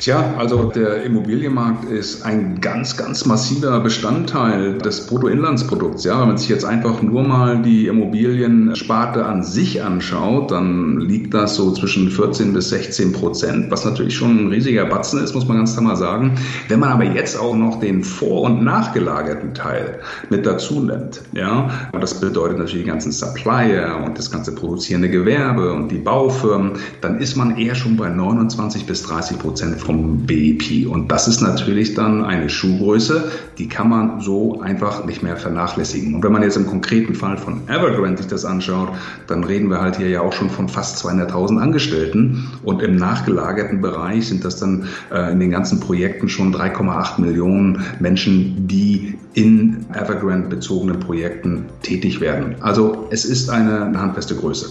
Tja, 0.00 0.34
also 0.38 0.70
der 0.70 1.02
Immobilienmarkt 1.02 1.90
ist 1.90 2.22
ein 2.22 2.60
ganz, 2.60 2.96
ganz 2.96 3.26
massiver 3.26 3.80
Bestandteil 3.80 4.78
des 4.78 5.08
Bruttoinlandsprodukts. 5.08 6.04
Ja, 6.04 6.20
wenn 6.20 6.28
man 6.28 6.38
sich 6.38 6.48
jetzt 6.48 6.64
einfach 6.64 7.02
nur 7.02 7.24
mal 7.24 7.60
die 7.62 7.88
Immobiliensparte 7.88 9.26
an 9.26 9.42
sich 9.42 9.82
anschaut, 9.82 10.52
dann 10.52 11.00
liegt 11.00 11.34
das 11.34 11.56
so 11.56 11.72
zwischen 11.72 12.12
14 12.12 12.52
bis 12.52 12.68
16 12.68 13.12
Prozent, 13.12 13.72
was 13.72 13.84
natürlich 13.84 14.14
schon 14.14 14.38
ein 14.38 14.48
riesiger 14.48 14.84
Batzen 14.84 15.20
ist, 15.20 15.34
muss 15.34 15.48
man 15.48 15.56
ganz 15.56 15.72
klar 15.72 15.84
mal 15.84 15.96
sagen. 15.96 16.36
Wenn 16.68 16.78
man 16.78 16.90
aber 16.90 17.04
jetzt 17.04 17.36
auch 17.36 17.56
noch 17.56 17.80
den 17.80 18.04
vor- 18.04 18.42
und 18.42 18.62
nachgelagerten 18.62 19.52
Teil 19.52 19.98
mit 20.30 20.46
dazu 20.46 20.78
nimmt, 20.78 21.22
ja, 21.32 21.90
das 22.00 22.20
bedeutet 22.20 22.58
natürlich 22.58 22.84
die 22.84 22.90
ganzen 22.90 23.10
Supplier 23.10 24.00
und 24.06 24.16
das 24.16 24.30
ganze 24.30 24.54
produzierende 24.54 25.10
Gewerbe 25.10 25.72
und 25.72 25.90
die 25.90 25.98
Baufirmen, 25.98 26.74
dann 27.00 27.18
ist 27.18 27.34
man 27.34 27.56
eher 27.56 27.74
schon 27.74 27.96
bei 27.96 28.08
29 28.08 28.86
bis 28.86 29.02
30 29.02 29.40
Prozent 29.40 29.87
vom 29.88 30.26
BIP. 30.26 30.86
Und 30.86 31.10
das 31.10 31.28
ist 31.28 31.40
natürlich 31.40 31.94
dann 31.94 32.22
eine 32.22 32.50
Schuhgröße, 32.50 33.32
die 33.56 33.68
kann 33.68 33.88
man 33.88 34.20
so 34.20 34.60
einfach 34.60 35.06
nicht 35.06 35.22
mehr 35.22 35.38
vernachlässigen. 35.38 36.14
Und 36.14 36.22
wenn 36.22 36.30
man 36.30 36.42
jetzt 36.42 36.58
im 36.58 36.66
konkreten 36.66 37.14
Fall 37.14 37.38
von 37.38 37.62
Evergrande 37.68 38.18
sich 38.18 38.30
das 38.30 38.44
anschaut, 38.44 38.90
dann 39.28 39.44
reden 39.44 39.70
wir 39.70 39.80
halt 39.80 39.96
hier 39.96 40.10
ja 40.10 40.20
auch 40.20 40.34
schon 40.34 40.50
von 40.50 40.68
fast 40.68 41.02
200.000 41.02 41.58
Angestellten. 41.58 42.50
Und 42.62 42.82
im 42.82 42.96
nachgelagerten 42.96 43.80
Bereich 43.80 44.28
sind 44.28 44.44
das 44.44 44.58
dann 44.58 44.88
äh, 45.10 45.32
in 45.32 45.40
den 45.40 45.50
ganzen 45.50 45.80
Projekten 45.80 46.28
schon 46.28 46.54
3,8 46.54 47.18
Millionen 47.22 47.82
Menschen, 47.98 48.68
die 48.68 49.14
in 49.32 49.86
Evergrande 49.94 50.48
bezogenen 50.48 51.00
Projekten 51.00 51.64
tätig 51.80 52.20
werden. 52.20 52.56
Also 52.60 53.08
es 53.10 53.24
ist 53.24 53.48
eine, 53.48 53.86
eine 53.86 53.98
handfeste 53.98 54.36
Größe. 54.36 54.70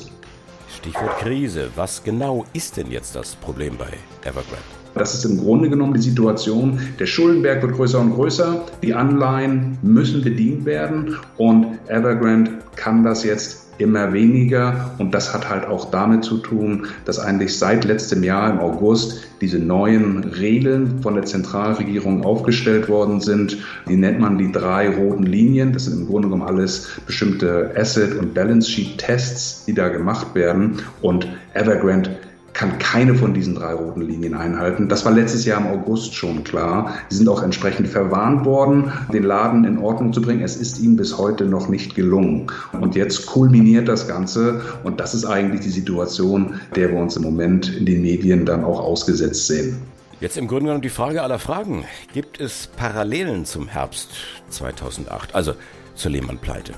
Stichwort 0.78 1.18
Krise. 1.18 1.70
Was 1.76 2.04
genau 2.04 2.46
ist 2.54 2.78
denn 2.78 2.92
jetzt 2.92 3.16
das 3.16 3.36
Problem 3.36 3.78
bei 3.78 3.90
Evergrande? 4.24 4.77
Das 4.94 5.14
ist 5.14 5.26
im 5.26 5.38
Grunde 5.38 5.70
genommen 5.70 5.94
die 5.94 6.02
Situation. 6.02 6.80
Der 7.00 7.06
Schuldenberg 7.06 7.62
wird 7.62 7.74
größer 7.74 8.00
und 8.00 8.14
größer. 8.14 8.66
Die 8.82 8.94
Anleihen 8.94 9.78
müssen 9.82 10.24
bedient 10.24 10.66
werden 10.66 11.16
und 11.38 11.68
Evergrande 11.88 12.52
kann 12.76 13.04
das 13.04 13.24
jetzt 13.24 13.68
immer 13.78 14.14
weniger. 14.14 14.92
Und 14.98 15.14
das 15.14 15.34
hat 15.34 15.50
halt 15.50 15.66
auch 15.66 15.92
damit 15.92 16.24
zu 16.24 16.38
tun, 16.38 16.88
dass 17.06 17.20
eigentlich 17.20 17.58
seit 17.58 17.86
letztem 17.86 18.24
Jahr 18.24 18.52
im 18.52 18.60
August 18.60 19.24
diese 19.42 19.60
neuen 19.60 20.24
Regeln 20.24 21.02
von 21.02 21.16
der 21.16 21.26
Zentralregierung 21.26 22.24
aufgestellt 22.26 22.90
worden 22.90 23.22
sind. 23.22 23.58
Die 23.88 23.96
nennt 23.96 24.20
man 24.20 24.38
die 24.38 24.52
drei 24.52 24.90
roten 24.90 25.24
Linien. 25.24 25.74
Das 25.74 25.86
sind 25.86 26.02
im 26.02 26.08
Grunde 26.08 26.30
genommen 26.30 26.48
alles 26.48 26.90
bestimmte 27.06 27.72
Asset- 27.76 28.18
und 28.18 28.34
Balance 28.34 28.70
Sheet-Tests, 28.72 29.66
die 29.66 29.74
da 29.74 29.90
gemacht 29.90 30.34
werden. 30.34 30.78
Und 31.02 31.28
Evergrande 31.54 32.18
kann 32.58 32.80
keine 32.80 33.14
von 33.14 33.36
diesen 33.36 33.54
drei 33.54 33.74
roten 33.74 34.02
Linien 34.02 34.34
einhalten. 34.34 34.90
Das 34.90 35.06
war 35.06 35.12
letztes 35.12 35.46
Jahr 35.46 35.62
im 35.62 35.68
August 35.68 36.16
schon 36.16 36.44
klar. 36.44 36.96
Sie 37.10 37.18
sind 37.18 37.30
auch 37.30 37.44
entsprechend 37.44 37.88
verwarnt 37.88 38.46
worden, 38.46 38.92
den 39.14 39.22
Laden 39.22 39.64
in 39.64 39.78
Ordnung 39.78 40.12
zu 40.12 40.24
bringen. 40.24 40.42
Es 40.42 40.56
ist 40.56 40.80
ihnen 40.80 40.98
bis 40.98 41.20
heute 41.20 41.46
noch 41.46 41.70
nicht 41.70 41.94
gelungen. 41.94 42.48
Und 42.72 42.96
jetzt 42.96 43.28
kulminiert 43.28 43.88
das 43.88 44.08
Ganze 44.08 44.62
und 44.84 45.00
das 45.00 45.14
ist 45.14 45.26
eigentlich 45.26 45.62
die 45.62 45.70
Situation, 45.70 46.60
der 46.76 46.90
wir 46.90 46.98
uns 46.98 47.16
im 47.16 47.22
Moment 47.22 47.70
in 47.70 47.86
den 47.86 48.02
Medien 48.02 48.44
dann 48.46 48.64
auch 48.64 48.80
ausgesetzt 48.80 49.46
sehen. 49.46 49.78
Jetzt 50.20 50.36
im 50.36 50.48
Grunde 50.48 50.66
genommen 50.66 50.82
die 50.82 50.90
Frage 50.90 51.22
aller 51.22 51.38
Fragen. 51.38 51.86
Gibt 52.12 52.40
es 52.40 52.70
Parallelen 52.76 53.46
zum 53.46 53.68
Herbst 53.68 54.10
2008, 54.50 55.36
also 55.36 55.54
zur 55.94 56.10
Lehmann-Pleite? 56.10 56.74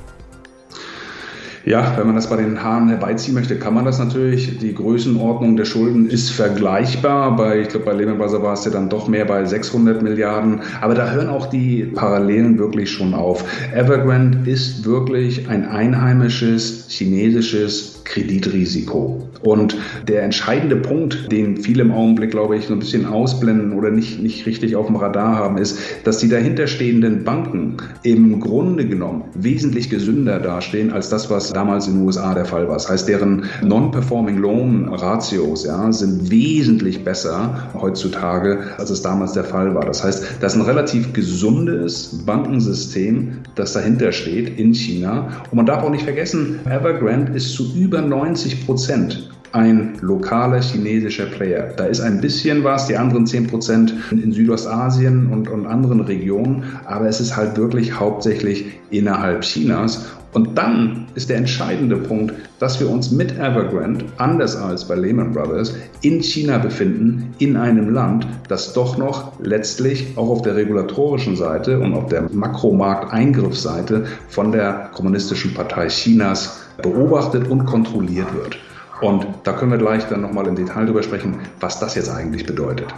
Ja, 1.70 1.94
wenn 1.98 2.08
man 2.08 2.16
das 2.16 2.28
bei 2.28 2.38
den 2.38 2.64
Haaren 2.64 2.90
herbeiziehen 2.90 3.36
möchte, 3.36 3.56
kann 3.56 3.76
man 3.76 3.86
das 3.86 4.00
natürlich. 4.00 4.58
Die 4.58 4.74
Größenordnung 4.74 5.56
der 5.56 5.66
Schulden 5.66 6.10
ist 6.10 6.32
vergleichbar. 6.32 7.36
Bei, 7.36 7.60
ich 7.60 7.70
glaube, 7.70 7.86
bei 7.86 7.94
Lehman 7.94 8.18
Brothers 8.18 8.42
war 8.42 8.54
es 8.54 8.66
ja 8.66 8.72
dann 8.72 8.90
doch 8.90 9.08
mehr 9.08 9.26
bei 9.26 9.46
600 9.46 10.02
Milliarden. 10.02 10.62
Aber 10.82 10.96
da 10.96 11.12
hören 11.12 11.30
auch 11.30 11.46
die 11.46 11.84
Parallelen 11.84 12.58
wirklich 12.58 12.90
schon 12.90 13.14
auf. 13.14 13.46
Evergrande 13.72 14.50
ist 14.50 14.84
wirklich 14.84 15.48
ein 15.48 15.64
einheimisches 15.68 16.88
chinesisches 16.90 18.02
Kreditrisiko. 18.04 19.30
Und 19.42 19.78
der 20.08 20.24
entscheidende 20.24 20.76
Punkt, 20.76 21.32
den 21.32 21.58
viele 21.58 21.84
im 21.84 21.92
Augenblick, 21.92 22.32
glaube 22.32 22.58
ich, 22.58 22.66
so 22.66 22.74
ein 22.74 22.80
bisschen 22.80 23.06
ausblenden 23.06 23.74
oder 23.74 23.90
nicht, 23.90 24.22
nicht 24.22 24.46
richtig 24.46 24.76
auf 24.76 24.88
dem 24.88 24.98
Radar 24.98 25.36
haben, 25.36 25.58
ist, 25.58 25.80
dass 26.04 26.18
die 26.18 26.28
dahinterstehenden 26.28 27.24
Banken 27.24 27.78
im 28.04 28.40
Grunde 28.40 28.86
genommen 28.86 29.26
wesentlich 29.36 29.90
gesünder 29.90 30.40
dastehen 30.40 30.92
als 30.92 31.10
das, 31.10 31.30
was 31.30 31.54
damals 31.60 31.88
in 31.88 31.96
den 31.96 32.06
USA 32.06 32.34
der 32.34 32.46
Fall 32.46 32.68
war. 32.68 32.76
Das 32.76 32.90
heißt, 32.90 33.08
deren 33.08 33.44
Non-Performing 33.62 34.38
Loan 34.38 34.88
Ratios 34.88 35.66
ja, 35.66 35.92
sind 35.92 36.32
wesentlich 36.32 37.04
besser 37.04 37.70
heutzutage, 37.74 38.60
als 38.78 38.90
es 38.90 39.02
damals 39.02 39.34
der 39.34 39.44
Fall 39.44 39.76
war. 39.76 39.86
Das 39.86 40.02
heißt, 40.04 40.24
das 40.40 40.54
ist 40.54 40.60
ein 40.60 40.66
relativ 40.66 41.12
gesundes 41.12 42.24
Bankensystem, 42.26 43.40
das 43.56 43.74
dahinter 43.74 44.14
steht 44.14 44.58
in 44.58 44.74
China. 44.74 45.28
Und 45.52 45.58
man 45.58 45.66
darf 45.66 45.84
auch 45.84 45.92
nicht 45.92 46.04
vergessen, 46.04 46.60
Evergrande 46.66 47.34
ist 47.34 47.54
zu 47.54 47.74
über 47.76 48.02
90 48.02 48.66
Prozent 48.66 49.30
ein 49.52 49.98
lokaler 50.02 50.62
chinesischer 50.62 51.26
Player. 51.26 51.74
Da 51.76 51.86
ist 51.86 52.00
ein 52.00 52.22
bisschen 52.22 52.64
was, 52.64 52.88
die 52.88 52.98
anderen 52.98 53.26
10 53.26 53.48
Prozent 53.48 53.94
in 54.12 54.32
Südostasien 54.32 55.28
und, 55.28 55.50
und 55.50 55.66
anderen 55.66 56.02
Regionen, 56.02 56.64
aber 56.86 57.08
es 57.08 57.20
ist 57.20 57.36
halt 57.36 57.58
wirklich 57.58 58.00
hauptsächlich 58.00 58.66
innerhalb 58.92 59.42
Chinas. 59.42 60.06
Und 60.34 60.58
dann 60.58 61.08
ist 61.16 61.30
der 61.30 61.38
entscheidende 61.38 61.98
Punkt, 61.98 62.34
dass 62.60 62.80
wir 62.80 62.90
uns 62.90 63.12
mit 63.12 63.38
Evergrande, 63.40 64.06
anders 64.18 64.56
als 64.56 64.88
bei 64.88 64.96
Lehman 64.96 65.34
Brothers, 65.34 65.74
in 66.02 66.22
China 66.22 66.60
befinden, 66.60 67.34
in 67.40 67.58
einem 67.58 67.92
Land, 67.94 68.28
das 68.48 68.74
doch 68.74 68.98
noch 68.98 69.40
letztlich 69.40 70.18
auch 70.18 70.30
auf 70.30 70.42
der 70.44 70.56
regulatorischen 70.56 71.36
Seite 71.36 71.80
und 71.80 71.94
auf 71.94 72.08
der 72.10 72.30
Makromarkteingriffsseite 72.32 74.06
von 74.28 74.52
der 74.52 74.90
Kommunistischen 74.94 75.54
Partei 75.54 75.88
Chinas 75.88 76.60
beobachtet 76.82 77.48
und 77.48 77.66
kontrolliert 77.66 78.34
wird. 78.36 78.58
Und 79.02 79.26
da 79.44 79.54
können 79.54 79.72
wir 79.72 79.78
gleich 79.78 80.04
dann 80.10 80.22
nochmal 80.22 80.48
im 80.48 80.56
Detail 80.56 80.86
drüber 80.86 81.04
sprechen, 81.04 81.36
was 81.60 81.80
das 81.80 81.96
jetzt 81.96 82.10
eigentlich 82.10 82.46
bedeutet. 82.46 82.94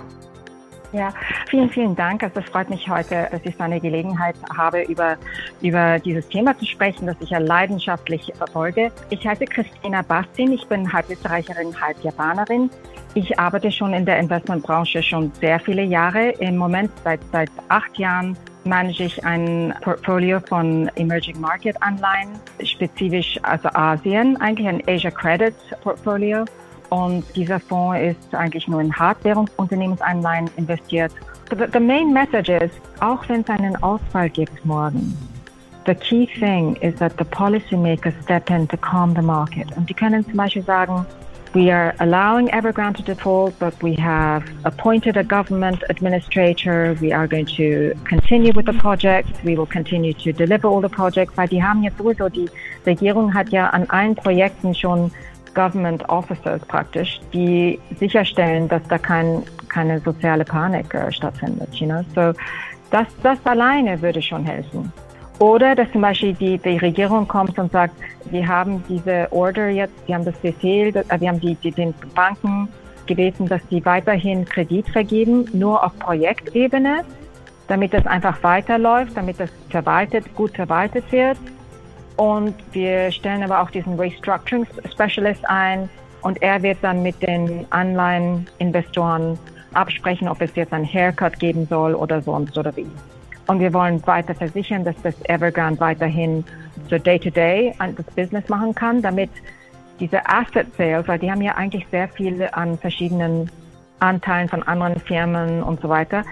Ja, 0.93 1.13
vielen, 1.49 1.69
vielen 1.69 1.95
Dank. 1.95 2.21
Also 2.21 2.41
es 2.41 2.49
freut 2.49 2.69
mich 2.69 2.87
heute, 2.89 3.29
dass 3.31 3.41
ich 3.45 3.55
so 3.55 3.63
eine 3.63 3.79
Gelegenheit 3.79 4.35
habe, 4.55 4.81
über, 4.83 5.17
über 5.61 5.99
dieses 5.99 6.27
Thema 6.27 6.57
zu 6.57 6.65
sprechen, 6.65 7.07
das 7.07 7.15
ich 7.21 7.29
ja 7.29 7.37
leidenschaftlich 7.37 8.31
verfolge. 8.35 8.91
Ich 9.09 9.25
heiße 9.25 9.45
Christina 9.45 10.01
Bastin. 10.01 10.51
Ich 10.51 10.67
bin 10.67 10.91
halb 10.91 11.09
Österreicherin, 11.09 11.79
halb 11.79 12.03
Japanerin. 12.03 12.69
Ich 13.13 13.39
arbeite 13.39 13.71
schon 13.71 13.93
in 13.93 14.05
der 14.05 14.19
Investmentbranche 14.19 15.01
schon 15.01 15.31
sehr 15.39 15.59
viele 15.59 15.83
Jahre. 15.83 16.31
Im 16.39 16.57
Moment 16.57 16.91
seit, 17.03 17.21
seit 17.31 17.49
acht 17.69 17.97
Jahren 17.97 18.37
manage 18.65 19.03
ich 19.03 19.25
ein 19.25 19.73
Portfolio 19.81 20.39
von 20.39 20.89
Emerging 20.95 21.39
Market 21.39 21.81
Anleihen, 21.81 22.29
spezifisch 22.63 23.39
also 23.43 23.69
Asien, 23.69 24.39
eigentlich 24.39 24.67
ein 24.67 24.83
Asia 24.87 25.11
Credit 25.11 25.55
Portfolio. 25.81 26.45
Und 26.91 27.23
dieser 27.37 27.57
Fonds 27.57 28.01
ist 28.01 28.35
eigentlich 28.35 28.67
nur 28.67 28.81
in 28.81 28.93
Hardwährungsunternehmensanleihen 28.93 30.49
investiert. 30.57 31.13
The, 31.49 31.65
the 31.71 31.79
main 31.79 32.11
message 32.11 32.49
is, 32.49 32.69
auch 32.99 33.27
wenn 33.29 33.41
es 33.41 33.49
einen 33.49 33.81
Ausfall 33.81 34.29
gibt 34.29 34.65
morgen, 34.65 35.17
the 35.85 35.95
key 35.95 36.27
thing 36.27 36.75
is 36.81 36.93
that 36.95 37.13
the 37.17 37.23
policymakers 37.23 38.13
step 38.23 38.49
in 38.49 38.67
to 38.67 38.75
calm 38.75 39.15
the 39.15 39.21
market. 39.21 39.67
Und 39.77 39.89
die 39.89 39.93
können 39.93 40.25
zum 40.25 40.35
Beispiel 40.35 40.63
sagen, 40.63 41.05
We 41.53 41.69
are 41.69 41.93
allowing 41.99 42.47
Evergrande 42.47 42.99
to 42.99 43.03
default, 43.03 43.59
but 43.59 43.73
we 43.83 43.93
have 43.95 44.45
appointed 44.63 45.17
a 45.17 45.23
government 45.23 45.83
administrator. 45.89 46.95
We 47.01 47.11
are 47.11 47.27
going 47.27 47.45
to 47.57 47.93
continue 48.05 48.53
with 48.53 48.67
the 48.67 48.73
project. 48.73 49.27
We 49.43 49.57
will 49.57 49.65
continue 49.65 50.13
to 50.13 50.31
deliver 50.31 50.69
all 50.69 50.79
the 50.79 50.87
projects. 50.87 51.35
Weil 51.35 51.49
die 51.49 51.61
haben 51.61 51.83
jetzt 51.83 51.97
sowieso, 51.97 52.29
die 52.29 52.49
Regierung 52.85 53.33
hat 53.33 53.49
ja 53.49 53.69
an 53.71 53.89
allen 53.89 54.15
Projekten 54.15 54.73
schon 54.73 55.11
Government 55.53 56.07
Officers 56.09 56.61
praktisch, 56.67 57.19
die 57.33 57.79
sicherstellen, 57.97 58.67
dass 58.67 58.81
da 58.87 58.97
kein, 58.97 59.43
keine 59.69 59.99
soziale 59.99 60.45
Panik 60.45 60.93
äh, 60.93 61.11
stattfindet. 61.11 61.73
You 61.75 61.87
know? 61.87 62.01
So 62.15 62.33
das, 62.91 63.07
das 63.23 63.39
alleine 63.45 64.01
würde 64.01 64.21
schon 64.21 64.45
helfen. 64.45 64.91
Oder 65.39 65.73
dass 65.73 65.91
zum 65.91 66.01
Beispiel 66.01 66.33
die, 66.33 66.59
die 66.59 66.77
Regierung 66.77 67.27
kommt 67.27 67.57
und 67.57 67.71
sagt, 67.71 67.95
wir 68.29 68.47
haben 68.47 68.83
diese 68.87 69.27
Order 69.31 69.69
jetzt, 69.69 69.93
wir 70.05 70.15
haben 70.15 70.25
das 70.25 70.37
Befehl, 70.37 70.95
äh, 70.95 71.19
wir 71.19 71.29
haben 71.29 71.39
die, 71.39 71.55
die, 71.55 71.71
den 71.71 71.93
Banken 72.13 72.67
gebeten, 73.07 73.47
dass 73.47 73.61
sie 73.69 73.83
weiterhin 73.83 74.45
Kredit 74.45 74.87
vergeben, 74.89 75.45
nur 75.53 75.83
auf 75.83 75.97
Projektebene, 75.97 77.03
damit 77.67 77.93
das 77.93 78.05
einfach 78.05 78.43
weiterläuft, 78.43 79.17
damit 79.17 79.39
das 79.39 79.49
verwaltet, 79.69 80.35
gut 80.35 80.55
verwaltet 80.55 81.11
wird. 81.11 81.37
Und 82.17 82.55
wir 82.71 83.11
stellen 83.11 83.43
aber 83.43 83.61
auch 83.61 83.71
diesen 83.71 83.99
Restructuring 83.99 84.67
Specialist 84.91 85.47
ein 85.49 85.89
und 86.21 86.41
er 86.41 86.61
wird 86.61 86.77
dann 86.81 87.01
mit 87.01 87.21
den 87.21 87.65
Anleiheninvestoren 87.71 89.39
absprechen, 89.73 90.27
ob 90.27 90.41
es 90.41 90.55
jetzt 90.55 90.73
ein 90.73 90.85
Haircut 90.85 91.39
geben 91.39 91.65
soll 91.67 91.95
oder 91.95 92.21
sonst 92.21 92.57
oder 92.57 92.75
wie. 92.75 92.87
Und 93.47 93.59
wir 93.59 93.73
wollen 93.73 94.05
weiter 94.05 94.35
versichern, 94.35 94.83
dass 94.83 94.95
das 95.01 95.15
Evergrande 95.25 95.79
weiterhin 95.79 96.43
so 96.89 96.97
Day-to-Day 96.97 97.73
-Day 97.77 97.93
das 97.95 98.05
Business 98.15 98.47
machen 98.49 98.75
kann, 98.75 99.01
damit 99.01 99.29
diese 99.99 100.25
Asset 100.27 100.67
Sales, 100.77 101.07
weil 101.07 101.19
die 101.19 101.31
haben 101.31 101.41
ja 101.41 101.55
eigentlich 101.55 101.85
sehr 101.91 102.07
viel 102.07 102.47
an 102.51 102.77
verschiedenen 102.77 103.49
Anteilen 103.99 104.49
von 104.49 104.63
anderen 104.63 104.99
Firmen 104.99 105.63
und 105.63 105.81
so 105.81 105.89
weiter. 105.89 106.23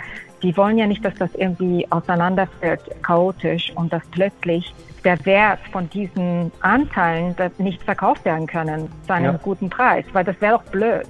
Die 0.41 0.55
wollen 0.57 0.77
ja 0.77 0.88
nicht, 0.88 1.03
dass 1.05 1.15
das 1.15 1.33
irgendwie 1.36 1.86
auseinanderfällt, 1.91 2.81
chaotisch 3.03 3.71
und 3.75 3.91
dass 3.93 4.01
plötzlich 4.12 4.74
der 5.03 5.24
Wert 5.25 5.60
von 5.72 5.89
diesen 5.89 6.51
Anteilen 6.62 7.36
nicht 7.58 7.82
verkauft 7.84 8.25
werden 8.25 8.48
können 8.48 8.91
zu 9.06 9.13
einem 9.13 9.34
ja. 9.34 9.39
guten 9.41 9.70
Preis, 9.70 10.06
weil 10.13 10.24
das 10.24 10.39
wäre 10.41 10.58
doch 10.58 10.63
blöd. 10.72 11.08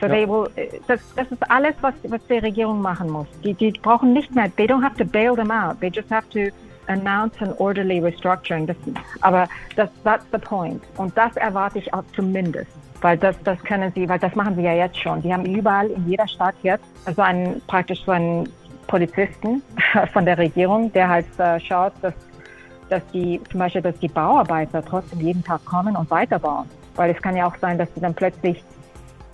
So 0.00 0.06
ja. 0.06 0.12
they 0.12 0.28
will, 0.28 0.48
das, 0.86 1.00
das 1.16 1.30
ist 1.30 1.50
alles, 1.50 1.74
was, 1.80 1.94
was 2.04 2.20
die 2.28 2.38
Regierung 2.38 2.80
machen 2.80 3.10
muss. 3.10 3.26
Die, 3.42 3.54
die 3.54 3.72
brauchen 3.72 4.12
nicht 4.12 4.34
mehr, 4.34 4.50
they 4.56 4.66
don't 4.66 4.82
have 4.82 4.96
to 4.96 5.04
bail 5.04 5.34
them 5.34 5.50
out, 5.50 5.80
they 5.80 5.90
just 5.90 6.10
have 6.10 6.28
to 6.30 6.52
announce 6.88 7.40
an 7.40 7.52
orderly 7.58 8.00
restructuring. 8.00 8.66
Das, 8.66 8.76
aber 9.20 9.48
das, 9.76 9.90
that's 10.04 10.24
the 10.32 10.38
point. 10.38 10.82
Und 10.96 11.16
das 11.16 11.36
erwarte 11.36 11.78
ich 11.78 11.92
auch 11.92 12.04
zumindest. 12.14 12.70
Weil 13.00 13.16
das, 13.16 13.36
das 13.44 13.62
können 13.62 13.92
sie, 13.94 14.08
weil 14.08 14.18
das 14.18 14.34
machen 14.34 14.56
sie 14.56 14.62
ja 14.62 14.72
jetzt 14.72 14.98
schon. 14.98 15.22
Die 15.22 15.32
haben 15.32 15.44
überall 15.44 15.88
in 15.88 16.08
jeder 16.08 16.26
Stadt 16.26 16.56
jetzt 16.62 16.84
also 17.04 17.22
einen, 17.22 17.60
praktisch 17.66 18.02
so 18.04 18.12
einen 18.12 18.48
Polizisten 18.88 19.62
von 20.12 20.24
der 20.24 20.38
Regierung, 20.38 20.92
der 20.92 21.08
halt 21.08 21.26
äh, 21.38 21.60
schaut, 21.60 21.92
dass, 22.02 22.14
dass 22.88 23.02
die, 23.12 23.40
zum 23.50 23.60
Beispiel, 23.60 23.82
dass 23.82 23.98
die 23.98 24.08
Bauarbeiter 24.08 24.84
trotzdem 24.84 25.20
jeden 25.20 25.44
Tag 25.44 25.64
kommen 25.64 25.96
und 25.96 26.10
weiterbauen. 26.10 26.66
Weil 26.96 27.10
es 27.10 27.22
kann 27.22 27.36
ja 27.36 27.46
auch 27.46 27.56
sein, 27.60 27.78
dass 27.78 27.88
sie 27.94 28.00
dann 28.00 28.14
plötzlich 28.14 28.62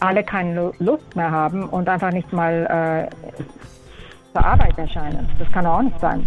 alle 0.01 0.23
keine 0.23 0.73
Lust 0.79 1.17
mehr 1.17 1.31
haben 1.31 1.65
und 1.69 1.89
einfach 1.89 2.11
nicht 2.11 2.33
mal 2.33 3.09
äh, 3.09 3.33
zur 4.33 4.45
Arbeit 4.45 4.77
erscheinen. 4.79 5.29
Das 5.39 5.51
kann 5.53 5.67
auch 5.67 5.83
nicht 5.83 5.99
sein. 6.01 6.27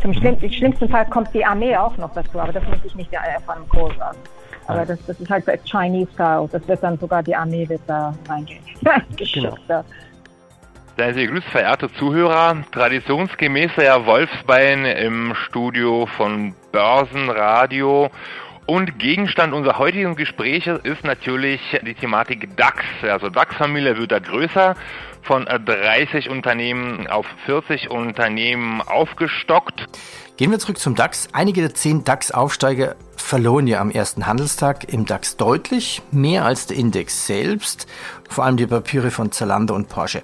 Zum 0.00 0.14
schlimm, 0.14 0.38
schlimmsten 0.38 0.88
Fall 0.88 1.06
kommt 1.06 1.34
die 1.34 1.44
Armee 1.44 1.76
auch 1.76 1.96
noch 1.96 2.12
dazu, 2.14 2.38
aber 2.38 2.52
das 2.52 2.62
möchte 2.68 2.86
ich 2.86 2.94
nicht 2.94 3.10
von 3.44 3.56
einem 3.56 3.68
Kohl 3.68 3.92
sagen. 3.96 4.18
Aber 4.68 4.84
das, 4.84 4.98
das 5.06 5.18
ist 5.18 5.30
halt 5.30 5.46
so 5.46 5.52
Chinese 5.64 6.12
Style. 6.12 6.48
Das 6.52 6.66
wird 6.68 6.82
dann 6.82 6.98
sogar 6.98 7.22
die 7.22 7.34
Armee 7.34 7.66
wird 7.68 7.80
da 7.86 8.14
reingehen. 8.28 8.62
genau. 9.16 9.56
Seien 10.98 11.14
Sie 11.14 11.26
gegrüßt, 11.26 11.46
verehrte 11.50 11.92
Zuhörer. 11.92 12.56
Traditionsgemäß 12.72 13.70
Herr 13.76 14.04
Wolfsbein 14.04 14.84
im 14.84 15.32
Studio 15.46 16.06
von 16.06 16.56
Börsenradio. 16.72 18.10
Und 18.66 18.98
Gegenstand 18.98 19.54
unserer 19.54 19.78
heutigen 19.78 20.16
Gespräche 20.16 20.80
ist 20.82 21.04
natürlich 21.04 21.60
die 21.86 21.94
Thematik 21.94 22.56
DAX. 22.56 22.84
Also 23.02 23.28
DAX-Familie 23.28 23.96
wird 23.96 24.10
da 24.10 24.18
größer, 24.18 24.74
von 25.22 25.44
30 25.44 26.30
Unternehmen 26.30 27.06
auf 27.06 27.26
40 27.46 27.90
Unternehmen 27.90 28.82
aufgestockt. 28.82 29.86
Gehen 30.38 30.52
wir 30.52 30.60
zurück 30.60 30.78
zum 30.78 30.94
DAX. 30.94 31.26
Einige 31.32 31.62
der 31.62 31.74
zehn 31.74 32.04
DAX-Aufsteiger 32.04 32.94
verloren 33.16 33.66
ja 33.66 33.80
am 33.80 33.90
ersten 33.90 34.24
Handelstag 34.24 34.84
im 34.84 35.04
DAX 35.04 35.36
deutlich, 35.36 36.00
mehr 36.12 36.44
als 36.44 36.66
der 36.66 36.76
Index 36.76 37.26
selbst, 37.26 37.88
vor 38.30 38.44
allem 38.44 38.56
die 38.56 38.68
Papiere 38.68 39.10
von 39.10 39.32
Zalando 39.32 39.74
und 39.74 39.88
Porsche. 39.88 40.22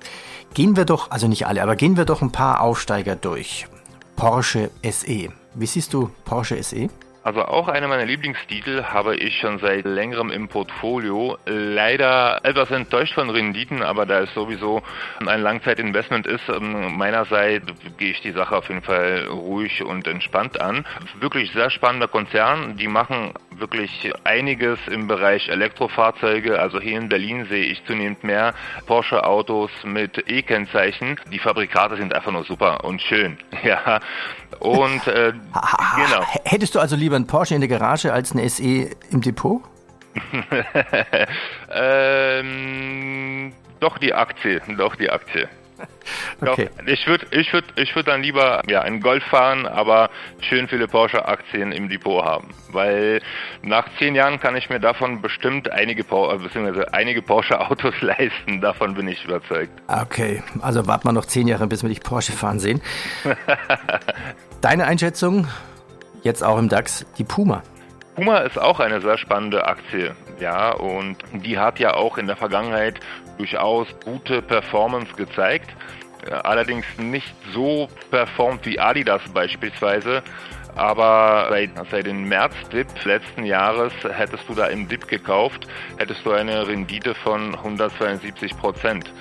Gehen 0.54 0.76
wir 0.76 0.84
doch, 0.84 1.10
also 1.10 1.26
nicht 1.26 1.48
alle, 1.48 1.64
aber 1.64 1.74
gehen 1.74 1.96
wir 1.96 2.04
doch 2.04 2.22
ein 2.22 2.30
paar 2.30 2.60
Aufsteiger 2.60 3.16
durch. 3.16 3.66
Porsche 4.14 4.70
SE. 4.88 5.30
Wie 5.54 5.66
siehst 5.66 5.92
du 5.92 6.12
Porsche 6.24 6.62
SE? 6.62 6.90
Also 7.24 7.42
auch 7.46 7.68
einer 7.68 7.88
meiner 7.88 8.04
Lieblingstitel 8.04 8.84
habe 8.84 9.16
ich 9.16 9.38
schon 9.38 9.58
seit 9.58 9.86
längerem 9.86 10.30
im 10.30 10.48
Portfolio. 10.48 11.38
Leider 11.46 12.44
etwas 12.44 12.70
enttäuscht 12.70 13.14
von 13.14 13.30
Renditen, 13.30 13.82
aber 13.82 14.04
da 14.04 14.20
es 14.20 14.34
sowieso 14.34 14.82
ein 15.24 15.40
Langzeitinvestment 15.40 16.26
ist, 16.26 16.46
ähm, 16.50 16.98
meinerseits 16.98 17.64
gehe 17.96 18.10
ich 18.10 18.20
die 18.20 18.32
Sache 18.32 18.54
auf 18.54 18.68
jeden 18.68 18.82
Fall 18.82 19.26
ruhig 19.30 19.82
und 19.82 20.06
entspannt 20.06 20.60
an. 20.60 20.84
Wirklich 21.18 21.50
sehr 21.52 21.70
spannender 21.70 22.08
Konzern. 22.08 22.76
Die 22.76 22.88
machen 22.88 23.32
wirklich 23.52 24.12
einiges 24.24 24.78
im 24.88 25.08
Bereich 25.08 25.48
Elektrofahrzeuge. 25.48 26.60
Also 26.60 26.78
hier 26.78 26.98
in 26.98 27.08
Berlin 27.08 27.46
sehe 27.46 27.64
ich 27.64 27.82
zunehmend 27.86 28.22
mehr 28.22 28.52
Porsche-Autos 28.84 29.70
mit 29.84 30.30
E-Kennzeichen. 30.30 31.18
Die 31.32 31.38
Fabrikate 31.38 31.96
sind 31.96 32.14
einfach 32.14 32.32
nur 32.32 32.44
super 32.44 32.84
und 32.84 33.00
schön. 33.00 33.38
Ja. 33.64 34.00
Und 34.60 35.06
äh, 35.06 35.32
genau. 35.32 36.22
Hättest 36.44 36.74
du 36.74 36.80
also 36.80 36.96
lieber 36.96 37.13
einen 37.16 37.26
Porsche 37.26 37.54
in 37.54 37.60
der 37.60 37.68
Garage 37.68 38.12
als 38.12 38.32
eine 38.32 38.48
SE 38.48 38.90
im 39.10 39.20
Depot? 39.20 39.62
ähm, 41.74 43.52
doch 43.80 43.98
die 43.98 44.14
Aktie, 44.14 44.60
doch 44.78 44.96
die 44.96 45.10
Aktie. 45.10 45.48
Okay. 46.40 46.68
Doch, 46.76 46.86
ich 46.86 47.06
würde 47.06 47.26
ich 47.30 47.52
würd, 47.52 47.64
ich 47.76 47.94
würd 47.94 48.08
dann 48.08 48.22
lieber 48.22 48.62
ja, 48.68 48.82
einen 48.82 49.00
Golf 49.00 49.24
fahren, 49.24 49.66
aber 49.66 50.10
schön 50.40 50.68
viele 50.68 50.86
Porsche-Aktien 50.88 51.72
im 51.72 51.88
Depot 51.88 52.22
haben. 52.24 52.48
Weil 52.70 53.22
nach 53.62 53.86
zehn 53.98 54.14
Jahren 54.14 54.38
kann 54.40 54.56
ich 54.56 54.68
mir 54.68 54.80
davon 54.80 55.22
bestimmt 55.22 55.70
einige, 55.70 56.02
äh, 56.02 56.86
einige 56.92 57.22
Porsche-Autos 57.22 57.94
leisten. 58.00 58.60
Davon 58.60 58.94
bin 58.94 59.08
ich 59.08 59.24
überzeugt. 59.24 59.72
Okay, 59.88 60.42
also 60.60 60.86
warten 60.86 61.08
wir 61.08 61.12
noch 61.12 61.24
zehn 61.24 61.48
Jahre, 61.48 61.66
bis 61.66 61.82
wir 61.82 61.88
dich 61.88 62.02
Porsche 62.02 62.32
fahren 62.32 62.58
sehen. 62.58 62.82
Deine 64.60 64.84
Einschätzung, 64.84 65.46
jetzt 66.24 66.42
auch 66.42 66.58
im 66.58 66.68
DAX, 66.68 67.06
die 67.16 67.24
Puma. 67.24 67.62
Puma 68.16 68.38
ist 68.38 68.58
auch 68.58 68.80
eine 68.80 69.00
sehr 69.00 69.18
spannende 69.18 69.66
Aktie, 69.66 70.14
ja, 70.40 70.72
und 70.72 71.16
die 71.32 71.58
hat 71.58 71.78
ja 71.78 71.94
auch 71.94 72.18
in 72.18 72.26
der 72.26 72.36
Vergangenheit 72.36 73.00
durchaus 73.38 73.88
gute 74.04 74.42
Performance 74.42 75.12
gezeigt. 75.14 75.70
Allerdings 76.42 76.86
nicht 76.96 77.34
so 77.52 77.88
performt 78.10 78.64
wie 78.66 78.80
Adidas 78.80 79.22
beispielsweise. 79.32 80.22
Aber 80.76 81.46
seit, 81.50 81.70
seit 81.90 82.06
dem 82.06 82.28
März-Dip 82.28 83.04
letzten 83.04 83.44
Jahres 83.44 83.92
hättest 84.08 84.48
du 84.48 84.54
da 84.54 84.66
im 84.66 84.88
Dip 84.88 85.06
gekauft, 85.06 85.68
hättest 85.98 86.24
du 86.24 86.32
eine 86.32 86.66
Rendite 86.66 87.14
von 87.14 87.54
172 87.54 88.56
Prozent. 88.56 89.12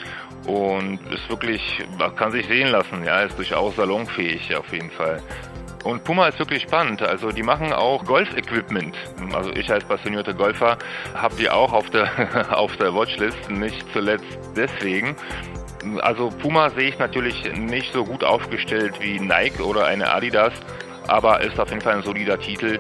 Und 0.48 1.00
ist 1.14 1.30
wirklich, 1.30 1.84
kann 2.16 2.32
sich 2.32 2.48
sehen 2.48 2.70
lassen, 2.70 3.04
ja, 3.06 3.22
ist 3.22 3.38
durchaus 3.38 3.76
salonfähig 3.76 4.56
auf 4.56 4.72
jeden 4.74 4.92
Fall. 4.92 5.22
Und 5.84 6.04
Puma 6.04 6.28
ist 6.28 6.40
wirklich 6.40 6.64
spannend. 6.64 7.02
Also 7.02 7.32
die 7.32 7.44
machen 7.44 7.74
auch 7.74 8.06
Golf-Equipment. 8.06 8.96
Also 9.34 9.52
ich 9.52 9.70
als 9.72 9.84
passionierter 9.84 10.34
Golfer 10.34 10.78
habe 11.14 11.36
die 11.36 11.50
auch 11.50 11.74
auf 11.74 11.90
der, 11.90 12.10
auf 12.58 12.76
der 12.78 12.94
Watchlist, 12.94 13.50
nicht 13.50 13.86
zuletzt 13.92 14.40
deswegen. 14.56 15.16
Also 16.00 16.30
Puma 16.30 16.70
sehe 16.70 16.90
ich 16.90 17.00
natürlich 17.00 17.44
nicht 17.58 17.92
so 17.92 18.06
gut 18.06 18.24
aufgestellt 18.24 18.96
wie 19.02 19.20
Nike 19.20 19.62
oder 19.62 19.86
eine 19.86 20.10
Adidas, 20.14 20.54
aber 21.08 21.42
ist 21.42 21.60
auf 21.60 21.70
jeden 21.70 21.82
Fall 21.82 21.96
ein 21.96 22.04
solider 22.04 22.40
Titel 22.40 22.80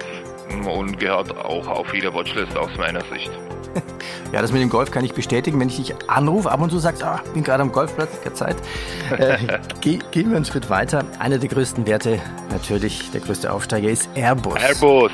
und 0.66 1.00
gehört 1.00 1.36
auch 1.38 1.68
auf 1.68 1.94
jede 1.94 2.14
Watchlist 2.14 2.56
aus 2.58 2.72
meiner 2.78 3.02
Sicht. 3.12 3.32
Ja, 4.32 4.42
das 4.42 4.52
mit 4.52 4.62
dem 4.62 4.70
Golf 4.70 4.90
kann 4.90 5.06
ich 5.06 5.14
bestätigen. 5.14 5.60
Wenn 5.60 5.70
ich 5.70 5.76
dich 5.76 5.96
anrufe, 6.08 6.52
ab 6.52 6.60
und 6.60 6.72
zu 6.72 6.80
sagst, 6.80 7.04
ah, 7.04 7.22
bin 7.34 7.44
gerade 7.44 7.62
am 7.62 7.72
Golfplatz, 7.72 8.10
keine 8.24 8.34
Zeit. 8.34 8.56
Äh, 9.18 9.38
ge 9.82 10.00
gehen 10.12 10.30
wir 10.30 10.38
einen 10.38 10.46
Schritt 10.46 10.70
weiter. 10.70 11.06
Einer 11.20 11.38
der 11.38 11.50
größten 11.50 11.86
Werte, 11.86 12.20
natürlich 12.50 13.12
der 13.12 13.22
größte 13.22 13.52
Aufsteiger, 13.52 13.90
ist 13.90 14.10
Airbus. 14.16 14.56
Airbus. 14.56 15.12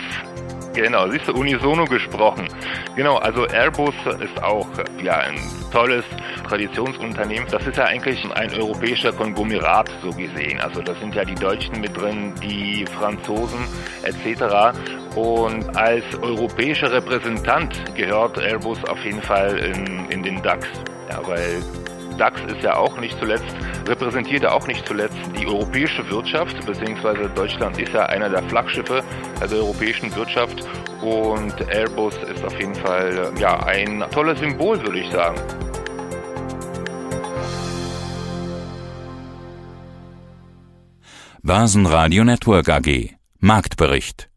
Genau, 0.81 1.09
siehst 1.09 1.27
du, 1.27 1.33
unisono 1.33 1.83
gesprochen. 1.83 2.47
Genau, 2.95 3.17
also 3.17 3.45
Airbus 3.47 3.93
ist 4.21 4.41
auch 4.41 4.65
ja, 5.03 5.17
ein 5.17 5.35
tolles 5.73 6.05
Traditionsunternehmen. 6.47 7.45
Das 7.51 7.67
ist 7.67 7.75
ja 7.75 7.83
eigentlich 7.83 8.23
ein 8.35 8.53
europäischer 8.53 9.11
Konglomerat 9.11 9.91
so 10.01 10.09
gesehen. 10.11 10.61
Also 10.61 10.81
da 10.81 10.95
sind 10.95 11.13
ja 11.15 11.25
die 11.25 11.35
Deutschen 11.35 11.81
mit 11.81 11.97
drin, 11.97 12.33
die 12.41 12.85
Franzosen 12.97 13.59
etc. 14.03 14.73
Und 15.17 15.75
als 15.75 16.05
europäischer 16.21 16.93
Repräsentant 16.93 17.93
gehört 17.95 18.37
Airbus 18.37 18.81
auf 18.85 19.03
jeden 19.03 19.21
Fall 19.21 19.57
in, 19.57 20.09
in 20.09 20.23
den 20.23 20.41
DAX. 20.41 20.65
Ja, 21.09 21.19
weil 21.27 21.61
DAX 22.19 22.41
ist 22.41 22.61
ja 22.61 22.75
auch 22.75 22.99
nicht 22.99 23.17
zuletzt, 23.17 23.45
repräsentiert 23.87 24.43
ja 24.43 24.51
auch 24.51 24.67
nicht 24.67 24.85
zuletzt 24.85 25.17
die 25.39 25.47
europäische 25.47 26.07
Wirtschaft, 26.09 26.65
beziehungsweise 26.65 27.29
Deutschland 27.29 27.79
ist 27.79 27.93
ja 27.93 28.05
einer 28.07 28.29
der 28.29 28.43
Flaggschiffe 28.43 29.03
der 29.39 29.57
europäischen 29.57 30.13
Wirtschaft 30.15 30.65
und 31.01 31.53
Airbus 31.69 32.15
ist 32.33 32.43
auf 32.43 32.59
jeden 32.59 32.75
Fall 32.75 33.31
ja, 33.39 33.57
ein 33.65 34.03
tolles 34.11 34.39
Symbol, 34.39 34.81
würde 34.85 34.99
ich 34.99 35.09
sagen. 35.11 35.39
Basen 41.41 41.85
Radio 41.85 42.25
Network 42.25 42.67
AG 42.67 43.15
Marktbericht 43.39 44.28